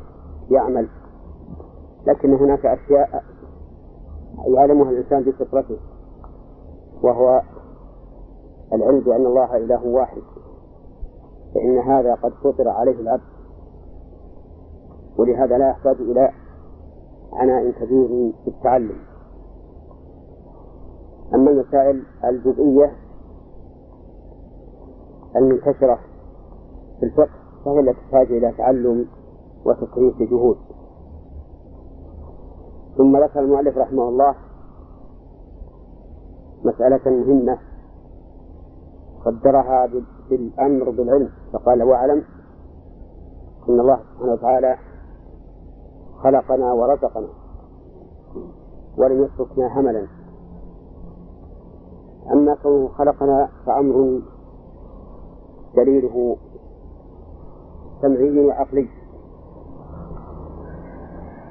يعمل. 0.50 0.88
لكن 2.06 2.34
هناك 2.34 2.66
أشياء 2.66 3.24
يعلمها 4.46 4.90
الإنسان 4.90 5.22
بفطرته 5.22 5.76
وهو 7.02 7.42
العلم 8.72 9.00
بأن 9.00 9.26
الله 9.26 9.56
إله 9.56 9.86
واحد 9.86 10.22
فإن 11.54 11.78
هذا 11.78 12.14
قد 12.14 12.32
فطر 12.32 12.68
عليه 12.68 13.00
العبد 13.00 13.22
ولهذا 15.18 15.58
لا 15.58 15.68
يحتاج 15.68 15.96
إلى 16.00 16.30
عناء 17.32 17.70
كبير 17.70 18.32
في 18.44 18.50
التعلم. 18.50 18.96
أما 21.34 21.50
المسائل 21.50 22.02
الجزئية 22.24 22.92
المنتشرة 25.36 25.98
في 27.02 27.08
الفقه 27.08 27.30
فهي 27.64 27.80
التي 27.80 27.92
تحتاج 28.00 28.32
إلى 28.32 28.52
تعلم 28.52 29.06
وتكريس 29.64 30.14
جهود. 30.30 30.56
ثم 32.96 33.16
ذكر 33.16 33.40
المؤلف 33.40 33.78
رحمه 33.78 34.08
الله 34.08 34.34
مسألة 36.64 37.00
مهمة 37.10 37.58
قدرها 39.24 39.88
بالأمر 40.30 40.90
بالعلم 40.90 41.30
فقال 41.52 41.82
واعلم 41.82 42.24
أن 43.68 43.80
الله 43.80 43.96
سبحانه 43.96 44.32
وتعالى 44.32 44.76
خلقنا 46.22 46.72
ورزقنا 46.72 47.28
ولم 48.98 49.24
يتركنا 49.24 49.80
هملا 49.80 50.06
أما 52.32 52.54
كونه 52.54 52.88
خلقنا 52.88 53.48
فأمر 53.66 54.20
دليله 55.76 56.36
سمعي 58.02 58.46
وعقلي 58.46 58.88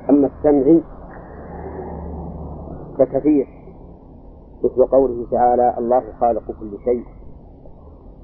أما 0.09 0.27
السمعي 0.27 0.83
فكثير 2.97 3.47
مثل 4.63 4.85
قوله 4.85 5.25
تعالى 5.31 5.75
الله 5.77 6.03
خالق 6.19 6.43
كل 6.59 6.77
شيء 6.83 7.05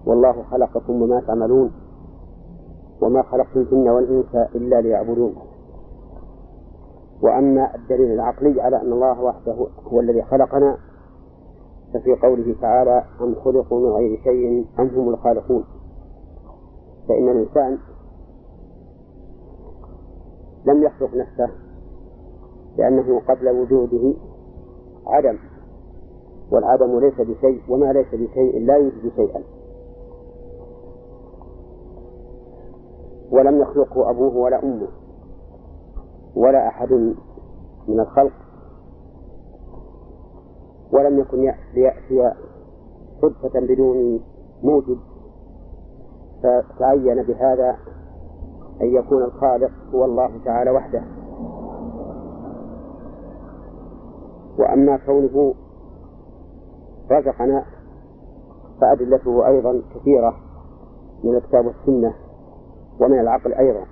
والله 0.06 0.44
خلقكم 0.44 1.02
وما 1.02 1.22
تعملون 1.28 1.72
وما 3.02 3.22
خلقت 3.24 3.58
الجن 3.58 3.90
والإنس 3.90 4.36
إلا 4.36 4.82
ليعبدون. 4.82 5.36
وأما 7.22 7.76
الدليل 7.76 8.12
العقلي 8.12 8.62
على 8.62 8.82
أن 8.82 8.94
الله 8.94 9.22
وحده 9.22 9.68
هو 9.88 10.00
الذي 10.00 10.24
خلقنا 10.24 10.78
ففي 11.94 12.16
قوله 12.16 12.56
تعالى 12.62 13.04
أم 13.22 13.36
خلقوا 13.36 13.80
من 13.80 13.96
غير 13.96 14.20
شيء 14.24 14.66
أم 14.80 14.88
هم 14.88 15.10
الخالقون. 15.10 15.64
فإن 17.08 17.30
الإنسان 17.30 17.78
لم 20.68 20.84
يخلق 20.84 21.14
نفسه 21.16 21.50
لأنه 22.78 23.20
قبل 23.20 23.50
وجوده 23.50 24.14
عدم 25.08 25.38
والعدم 26.52 27.00
ليس 27.00 27.14
بشيء 27.22 27.62
وما 27.70 27.94
ليس 27.94 28.08
بشيء 28.08 28.66
لا 28.66 28.76
يوجد 28.76 29.12
شيئا. 29.16 29.42
ولم 33.32 33.62
يخلقه 33.62 34.10
أبوه 34.10 34.36
ولا 34.38 34.64
أمه 34.64 34.88
ولا 36.36 36.68
أحد 36.68 36.94
من 37.88 38.00
الخلق 38.00 38.34
ولم 40.92 41.20
يكن 41.20 41.54
ليأتي 41.74 42.34
صدفة 43.22 43.60
بدون 43.60 44.20
موجب 44.64 44.98
فتعين 46.44 47.24
بهذا 47.24 47.78
أن 48.82 48.88
يكون 48.88 49.24
الخالق 49.24 49.72
هو 49.94 50.06
الله 50.06 50.32
تعالى 50.46 50.72
وحده. 50.72 51.04
وأما 54.60 54.98
كونه 54.98 55.54
رزقنا 57.12 57.66
فأدلته 58.82 59.48
أيضا 59.48 59.82
كثيرة 59.96 60.34
من 61.24 61.36
الكتاب 61.36 61.66
والسنة 61.66 62.14
ومن 63.02 63.20
العقل 63.20 63.54
أيضا. 63.54 63.86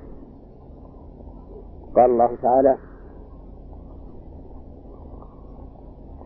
قال 1.96 2.12
الله 2.12 2.36
تعالى 2.42 2.78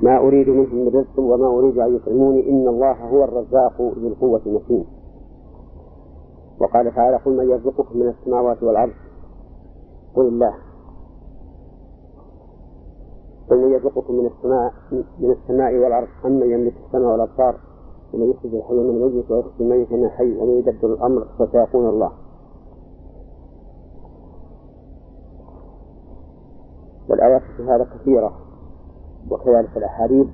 ما 0.02 0.18
أريد 0.18 0.50
منهم 0.50 0.76
من 0.76 0.88
رزق 0.88 1.20
وما 1.20 1.48
أريد 1.48 1.78
أن 1.78 1.96
يطعموني 1.96 2.50
إن 2.50 2.68
الله 2.68 2.92
هو 2.92 3.24
الرزاق 3.24 3.82
ذو 3.82 4.08
القوة 4.08 4.42
المتين 4.46 4.86
وقال 6.60 6.96
تعالى 6.96 7.18
قل 7.18 7.38
من 7.38 7.50
يرزقكم 7.50 8.00
من 8.00 8.08
السماوات 8.08 8.64
والأرض. 8.64 8.94
قل 10.16 10.28
الله. 10.28 10.54
قل 13.50 13.58
من 13.58 13.72
يرزقكم 13.72 14.14
من 14.14 14.26
السماء 14.26 14.74
من 15.20 15.32
السماء 15.32 15.78
والأرض. 15.78 16.08
أمن 16.26 16.52
يملك 16.52 16.74
السماء 16.86 17.12
والأبصار؟ 17.12 17.60
ومن 18.14 18.30
يخرج 18.30 18.56
الحي 18.56 18.74
من 18.74 18.90
الميت 18.90 19.32
ويخرج 19.32 19.52
الميت 19.60 19.92
من 19.92 20.06
الحي 20.06 20.38
ومن 20.38 20.58
يدبر 20.58 20.94
الأمر 20.94 21.28
فسيقول 21.40 21.90
الله. 21.90 22.12
والآيات 27.10 27.42
في 27.58 27.64
هذا 27.64 27.84
كثيرة 27.84 28.34
وكذلك 29.32 29.78
الأحاديث. 29.78 30.28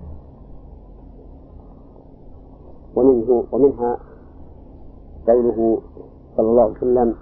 ومنه 2.95 3.43
ومنها 3.51 3.99
قوله 5.27 5.81
صلى 6.37 6.47
الله 6.47 6.63
عليه 6.63 6.77
وسلم 6.77 7.15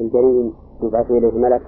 الجريم 0.00 0.54
يبعث 0.82 1.10
إليه 1.10 1.38
ملك 1.38 1.62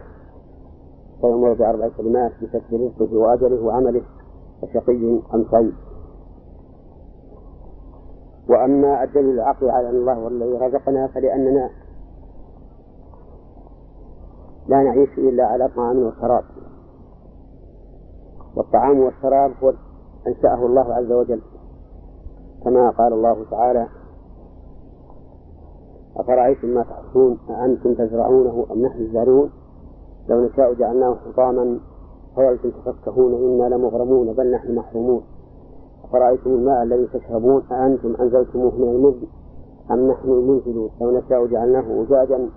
فيمر 1.20 1.52
بأربع 1.52 1.88
كلمات 1.96 2.32
بكسب 2.42 2.74
رزقه 2.74 3.16
وأجله 3.16 3.64
وعمله 3.64 4.02
وشقي 4.62 5.20
أم 5.34 5.46
سعيد 5.50 5.74
وأما 8.48 9.04
الدليل 9.04 9.30
العقلي 9.34 9.70
على 9.70 9.90
أن 9.90 9.94
الله 9.94 10.14
هو 10.14 10.28
الذي 10.28 10.52
رزقنا 10.58 11.06
فلأننا 11.06 11.70
لا 14.68 14.82
نعيش 14.82 15.18
إلا 15.18 15.44
على 15.44 15.68
طعام 15.76 15.98
وشراب. 15.98 16.44
والطعام 18.56 19.00
والشراب 19.00 19.52
هو 19.62 19.72
أنشأه 20.26 20.66
الله 20.66 20.94
عز 20.94 21.12
وجل 21.12 21.42
كما 22.64 22.90
قال 22.90 23.12
الله 23.12 23.44
تعالى 23.50 23.88
أفرأيتم 26.16 26.68
ما 26.68 26.82
تحصون 26.82 27.38
أأنتم 27.50 27.94
تزرعونه 27.94 28.66
أم 28.72 28.82
نحن 28.82 29.00
الزارعون 29.00 29.50
لو 30.28 30.44
نشاء 30.44 30.74
جعلناه 30.74 31.14
حطاما 31.14 31.80
فولتم 32.36 32.70
تفكهون 32.70 33.34
إنا 33.34 33.74
لمغرمون 33.74 34.32
بل 34.32 34.50
نحن 34.50 34.74
محرومون. 34.74 35.22
أفرأيتم 36.04 36.50
الماء 36.50 36.82
الذي 36.82 37.06
تشربون؟ 37.06 37.62
أأنتم 37.72 38.14
أنزلتموه 38.20 38.74
من 38.74 38.88
المزن 38.88 39.26
أم 39.90 40.10
نحن 40.10 40.28
المنزلون؟ 40.28 40.90
لو 41.00 41.18
نشاء 41.18 41.46
جعلناه 41.46 42.02
أجاجا 42.02 42.48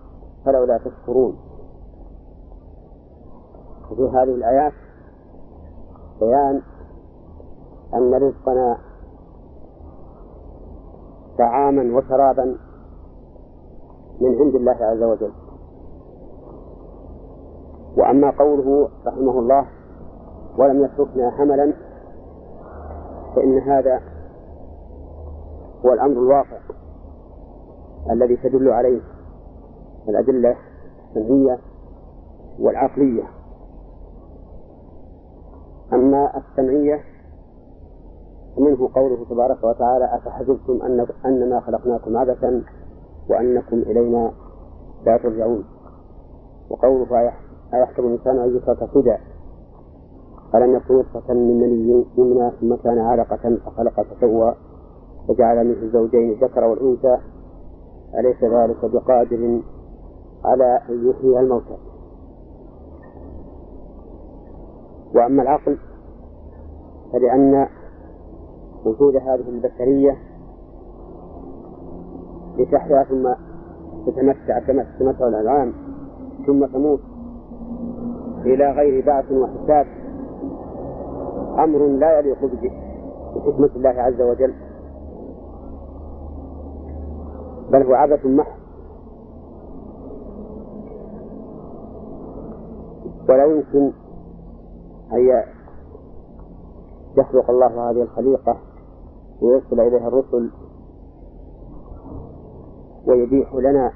فلولا 0.46 0.78
تشكرون. 0.78 1.36
وفي 3.92 4.18
هذه 4.18 4.36
الآيات 4.36 4.74
بيان 6.20 6.62
أن 7.94 8.14
رزقنا 8.14 8.78
طعاما 11.38 11.98
وشرابا 11.98 12.58
من 14.22 14.42
عند 14.42 14.56
الله 14.56 14.78
عز 14.82 15.04
وجل. 15.04 15.32
وأما 17.98 18.30
قوله 18.32 18.90
رحمه 19.08 19.40
الله 19.40 19.66
ولم 20.58 20.86
يتركنا 20.86 21.32
حملا 21.32 21.74
فإن 23.36 23.60
هذا 23.60 24.02
هو 25.86 25.94
الأمر 25.94 26.12
الواقع 26.12 26.58
الذي 28.12 28.38
تدل 28.38 28.70
عليه 28.70 29.02
الأدلة 30.10 30.56
السمعية 31.10 31.60
والعقلية. 32.60 33.24
أما 35.94 36.38
السمعية 36.38 37.04
منه 38.58 38.90
قوله 38.96 39.26
تبارك 39.30 39.64
وتعالى 39.64 40.06
أفحسبتم 40.16 40.82
أن 40.82 41.08
أنما 41.26 41.60
خلقناكم 41.60 42.18
عبثا 42.18 42.64
وأنكم 43.30 43.78
إلينا 43.78 44.32
لا 45.06 45.18
ترجعون. 45.18 45.66
وقوله 46.70 47.32
أيحسب 47.74 48.00
الإنسان 48.00 48.40
أن 48.40 48.56
يترك 48.56 48.90
سدى. 48.94 49.18
ألم 50.56 50.76
يكن 50.76 51.00
نطفة 51.00 51.34
من 51.34 51.60
مني 51.60 52.06
يمنى 52.18 52.52
ثم 52.62 52.76
كان 52.76 53.00
علقة 53.00 53.58
فخلق 53.66 54.02
فسوى 54.02 54.56
وجعل 55.30 55.68
منه 55.68 55.82
الزوجين 55.84 56.32
الذكر 56.32 56.64
والأنثى. 56.64 57.18
أليس 58.20 58.44
ذلك 58.44 58.86
بقادر 58.86 59.62
على 60.46 60.82
أن 60.90 61.10
يحيي 61.10 61.40
الموتى؟ 61.40 61.78
وأما 65.16 65.44
العقل 65.44 65.78
فلأن 67.14 67.68
وجود 68.86 69.16
هذه 69.16 69.50
البشرية 69.50 70.18
لتحيا 72.58 73.04
ثم 73.04 73.34
تتمتع 74.06 74.60
كما 74.60 74.84
تتمتع 74.84 75.28
الأنعام 75.28 75.74
ثم 76.48 76.66
تموت 76.66 77.00
إلى 78.46 78.72
غير 78.72 79.06
بعث 79.06 79.32
وحساب. 79.32 79.88
أمر 81.60 81.88
لا 81.88 82.20
يليق 82.20 82.46
بحكمة 83.36 83.70
الله 83.76 83.90
عز 83.90 84.22
وجل. 84.22 84.54
بل 87.72 87.84
هو 87.84 87.94
عبث 87.94 88.26
محض. 88.26 88.56
ولا 93.30 93.46
يمكن 93.46 93.92
أن 95.14 95.44
يخلق 97.18 97.50
الله 97.50 97.90
هذه 97.90 98.02
الخليقة 98.02 98.58
ويرسل 99.42 99.80
إليها 99.80 100.08
الرسل 100.08 100.50
ويبيح 103.08 103.56
لنا 103.56 103.92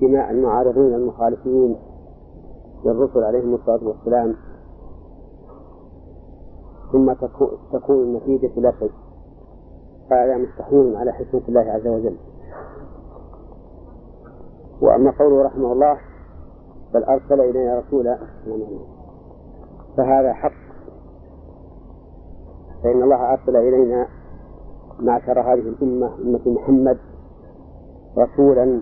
دماء 0.00 0.30
المعارضين 0.30 0.94
المخالفين 0.94 1.76
للرسل 2.84 3.24
عليهم 3.24 3.54
الصلاة 3.54 3.88
والسلام. 3.88 4.34
ثم 6.92 7.12
تكون 7.72 8.02
النتيجة 8.02 8.60
لا 8.60 8.72
شيء. 8.78 8.92
هذا 10.10 10.36
مستحيل 10.36 10.96
على 10.96 11.12
حكمة 11.12 11.42
الله 11.48 11.60
عز 11.60 11.86
وجل. 11.86 12.16
وأما 14.80 15.10
قوله 15.18 15.42
رحمه 15.42 15.72
الله 15.72 15.98
بل 16.94 17.04
أرسل 17.04 17.40
إلينا 17.40 17.78
رسولا. 17.78 18.18
فهذا 19.96 20.32
حق. 20.32 20.52
فإن 22.82 23.02
الله 23.02 23.32
أرسل 23.32 23.56
إلينا 23.56 24.08
معشر 25.00 25.40
هذه 25.40 25.54
الأمة 25.54 26.14
أمة 26.14 26.40
محمد. 26.46 26.98
رسولا 28.18 28.80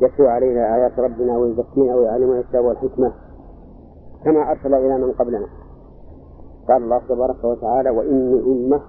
يتلو 0.00 0.26
علينا 0.28 0.74
آيات 0.74 0.98
ربنا 0.98 1.38
ويزكينا 1.38 1.94
ويعلمنا 1.94 2.38
الكتاب 2.40 2.64
والحكمة 2.64 3.12
كما 4.24 4.50
أرسل 4.50 4.74
إلى 4.74 4.98
من 4.98 5.12
قبلنا. 5.12 5.46
قال 6.68 6.82
الله 6.82 7.00
تبارك 7.08 7.44
وتعالى 7.44 7.90
وإني 7.90 8.40
أمة 8.40 8.80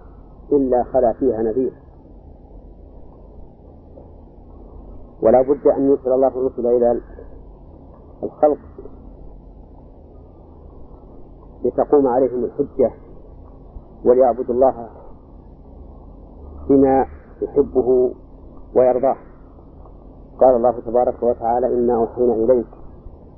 إلا 0.51 0.83
خلا 0.83 1.13
فيها 1.13 1.41
نذير. 1.41 1.73
ولا 5.23 5.41
بد 5.41 5.67
أن 5.67 5.89
يرسل 5.89 6.11
الله 6.11 6.27
الرسل 6.27 6.67
إلى 6.67 7.01
الخلق 8.23 8.59
لتقوم 11.65 12.07
عليهم 12.07 12.43
الحجة 12.43 12.91
وليعبدوا 14.05 14.55
الله 14.55 14.89
بما 16.69 17.05
يحبه 17.41 18.13
ويرضاه. 18.75 19.15
قال 20.39 20.55
الله 20.55 20.79
تبارك 20.85 21.23
وتعالى 21.23 21.67
إنا 21.67 21.95
أوحينا 21.95 22.33
إليك. 22.33 22.65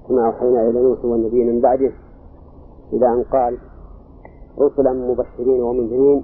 كما 0.07 0.27
أوحينا 0.27 0.69
إلى 0.69 0.81
نوح 0.81 1.05
والنبي 1.05 1.51
من 1.51 1.61
بعده 1.61 1.91
إلى 2.93 3.07
أن 3.07 3.23
قال 3.23 3.57
رسلا 4.59 4.93
مبشرين 4.93 5.61
ومنذرين 5.63 6.23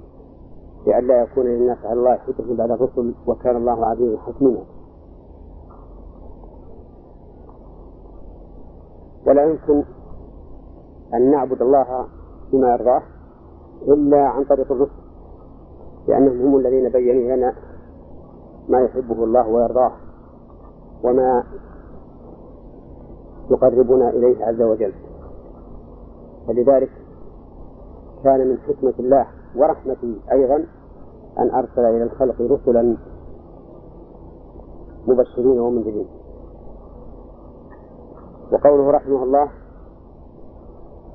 لئلا 0.86 1.22
يكون 1.22 1.46
للناس 1.46 1.78
على 1.84 1.92
الله 1.92 2.16
حجة 2.16 2.54
بعد 2.54 2.70
الرسل 2.70 3.14
وكان 3.26 3.56
الله 3.56 3.86
عزيزا 3.86 4.18
حكيما. 4.18 4.62
ولا 9.26 9.44
يمكن 9.44 9.84
أن 11.14 11.30
نعبد 11.30 11.62
الله 11.62 12.06
بما 12.52 12.72
يرضاه 12.72 13.02
إلا 13.88 14.26
عن 14.28 14.44
طريق 14.44 14.72
الرسل 14.72 15.02
لأنهم 16.08 16.40
هم 16.46 16.56
الذين 16.56 16.88
بينوا 16.88 17.36
لنا 17.36 17.54
ما 18.68 18.80
يحبه 18.80 19.24
الله 19.24 19.48
ويرضاه 19.48 19.92
وما 21.04 21.44
يقربنا 23.50 24.10
إليه 24.10 24.44
عز 24.44 24.62
وجل. 24.62 24.92
فلذلك 26.46 26.90
كان 28.24 28.48
من 28.48 28.58
حكمة 28.58 28.94
الله 28.98 29.26
ورحمته 29.56 30.16
أيضا 30.32 30.64
أن 31.38 31.50
أرسل 31.50 31.84
إلى 31.84 32.02
الخلق 32.02 32.40
رسلا 32.40 32.96
مبشرين 35.06 35.60
ومنذرين. 35.60 36.06
وقوله 38.52 38.90
رحمه 38.90 39.22
الله 39.22 39.48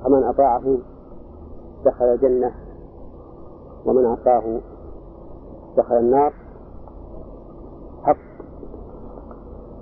فمن 0.04 0.22
أطاعه 0.22 0.78
دخل 1.84 2.04
الجنة 2.04 2.54
ومن 3.86 4.06
عصاه 4.06 4.60
دخل 5.76 5.94
النار 5.94 6.32
حق 8.02 8.16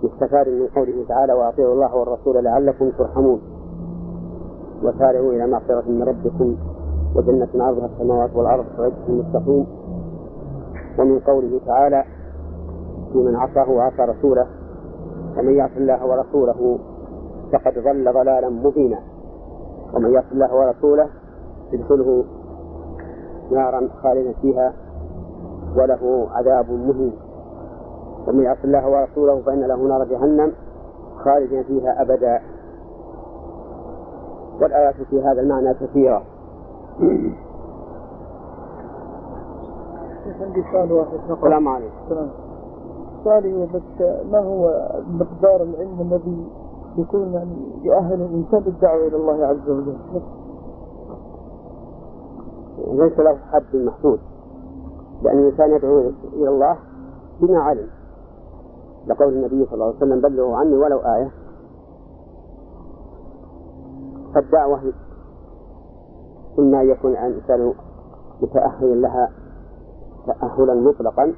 يستفاد 0.03 0.49
من 0.49 0.67
قوله 0.67 1.05
تعالى 1.09 1.33
وأطيعوا 1.33 1.75
الله 1.75 1.97
والرسول 1.97 2.45
لعلكم 2.45 2.91
ترحمون. 2.91 3.41
وسارعوا 4.83 5.33
إلى 5.33 5.47
مغفرة 5.47 5.85
من 5.89 6.03
ربكم 6.03 6.57
وجنة 7.17 7.49
عرضها 7.65 7.87
السماوات 7.87 8.31
والأرض 8.37 8.65
وعدة 8.79 8.95
المتقين 9.09 9.67
ومن 10.99 11.21
قوله 11.21 11.61
تعالى 11.67 12.05
في 13.13 13.19
من 13.19 13.37
عصاه 13.37 13.71
وعصى 13.71 14.03
رسوله 14.03 14.47
ومن 15.39 15.55
يعص 15.57 15.71
الله 15.77 16.07
ورسوله 16.07 16.79
فقد 17.53 17.79
ضل 17.79 18.13
ضلالا 18.13 18.49
مبينا. 18.49 18.99
ومن 19.95 20.11
يعص 20.13 20.25
الله 20.33 20.55
ورسوله 20.55 21.09
يدخله 21.73 22.25
نارا 23.51 23.89
خالدا 24.03 24.33
فيها 24.43 24.73
وله 25.77 26.29
عذاب 26.31 26.71
مهين. 26.71 27.13
ومن 28.29 28.43
يعص 28.43 28.59
الله 28.65 28.89
ورسوله 28.89 29.43
فإن 29.43 29.61
له 29.61 29.77
نار 29.77 30.05
جهنم 30.05 30.53
خالدا 31.25 31.63
فيها 31.63 32.03
أبدا. 32.03 32.41
والآيات 34.61 34.95
في 35.11 35.23
هذا 35.23 35.41
المعنى 35.41 35.75
كثيرة. 35.75 36.23
عندي 40.41 40.65
سؤال 40.73 40.93
واحد 40.93 41.19
السلام 41.31 41.69
عليكم. 41.69 42.29
سؤالي 43.25 43.55
هو 43.55 43.67
بس 43.67 44.01
ما 44.33 44.39
هو 44.39 44.89
مقدار 45.09 45.63
العلم 45.63 46.01
الذي 46.01 46.47
يكون 46.99 47.33
يعني 47.33 47.57
يؤهل 47.83 48.15
الإنسان 48.15 48.63
للدعوة 48.67 49.07
إلى 49.07 49.17
الله 49.17 49.47
عز 49.47 49.71
وجل؟ 49.71 49.97
ليس 53.03 53.19
له 53.19 53.37
حد 53.53 53.77
محدود. 53.77 54.19
لأن 55.23 55.39
الإنسان 55.39 55.71
يدعو 55.71 55.99
إلى 56.33 56.49
الله 56.49 56.77
بما 57.41 57.59
علم. 57.59 57.89
لقول 59.07 59.33
النبي 59.33 59.65
صلى 59.65 59.75
الله 59.75 59.87
عليه 59.87 59.97
وسلم 59.97 60.21
بلغوا 60.21 60.57
عني 60.57 60.77
ولو 60.77 60.99
آية 60.99 61.31
فالدعوة 64.35 64.81
إما 66.59 66.81
أن 66.81 66.89
يكون 66.91 67.13
الإنسان 67.13 67.75
متأهلا 68.43 68.95
لها 68.95 69.31
تأهلا 70.27 70.75
مطلقا 70.75 71.35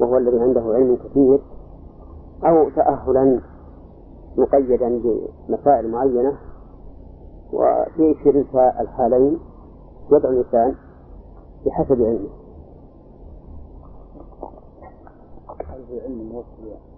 وهو 0.00 0.16
الذي 0.16 0.40
عنده 0.40 0.60
علم 0.60 0.96
كثير 0.96 1.40
أو 2.44 2.70
تأهلا 2.70 3.40
مقيدا 4.36 5.02
بمسائل 5.48 5.90
معينة 5.90 6.32
وفي 7.52 8.14
كلتا 8.24 8.80
الحالين 8.80 9.38
يدعو 10.12 10.32
الإنسان 10.32 10.74
بحسب 11.66 12.02
علمه. 12.02 12.41
علم 16.00 16.18
موصل 16.32 16.91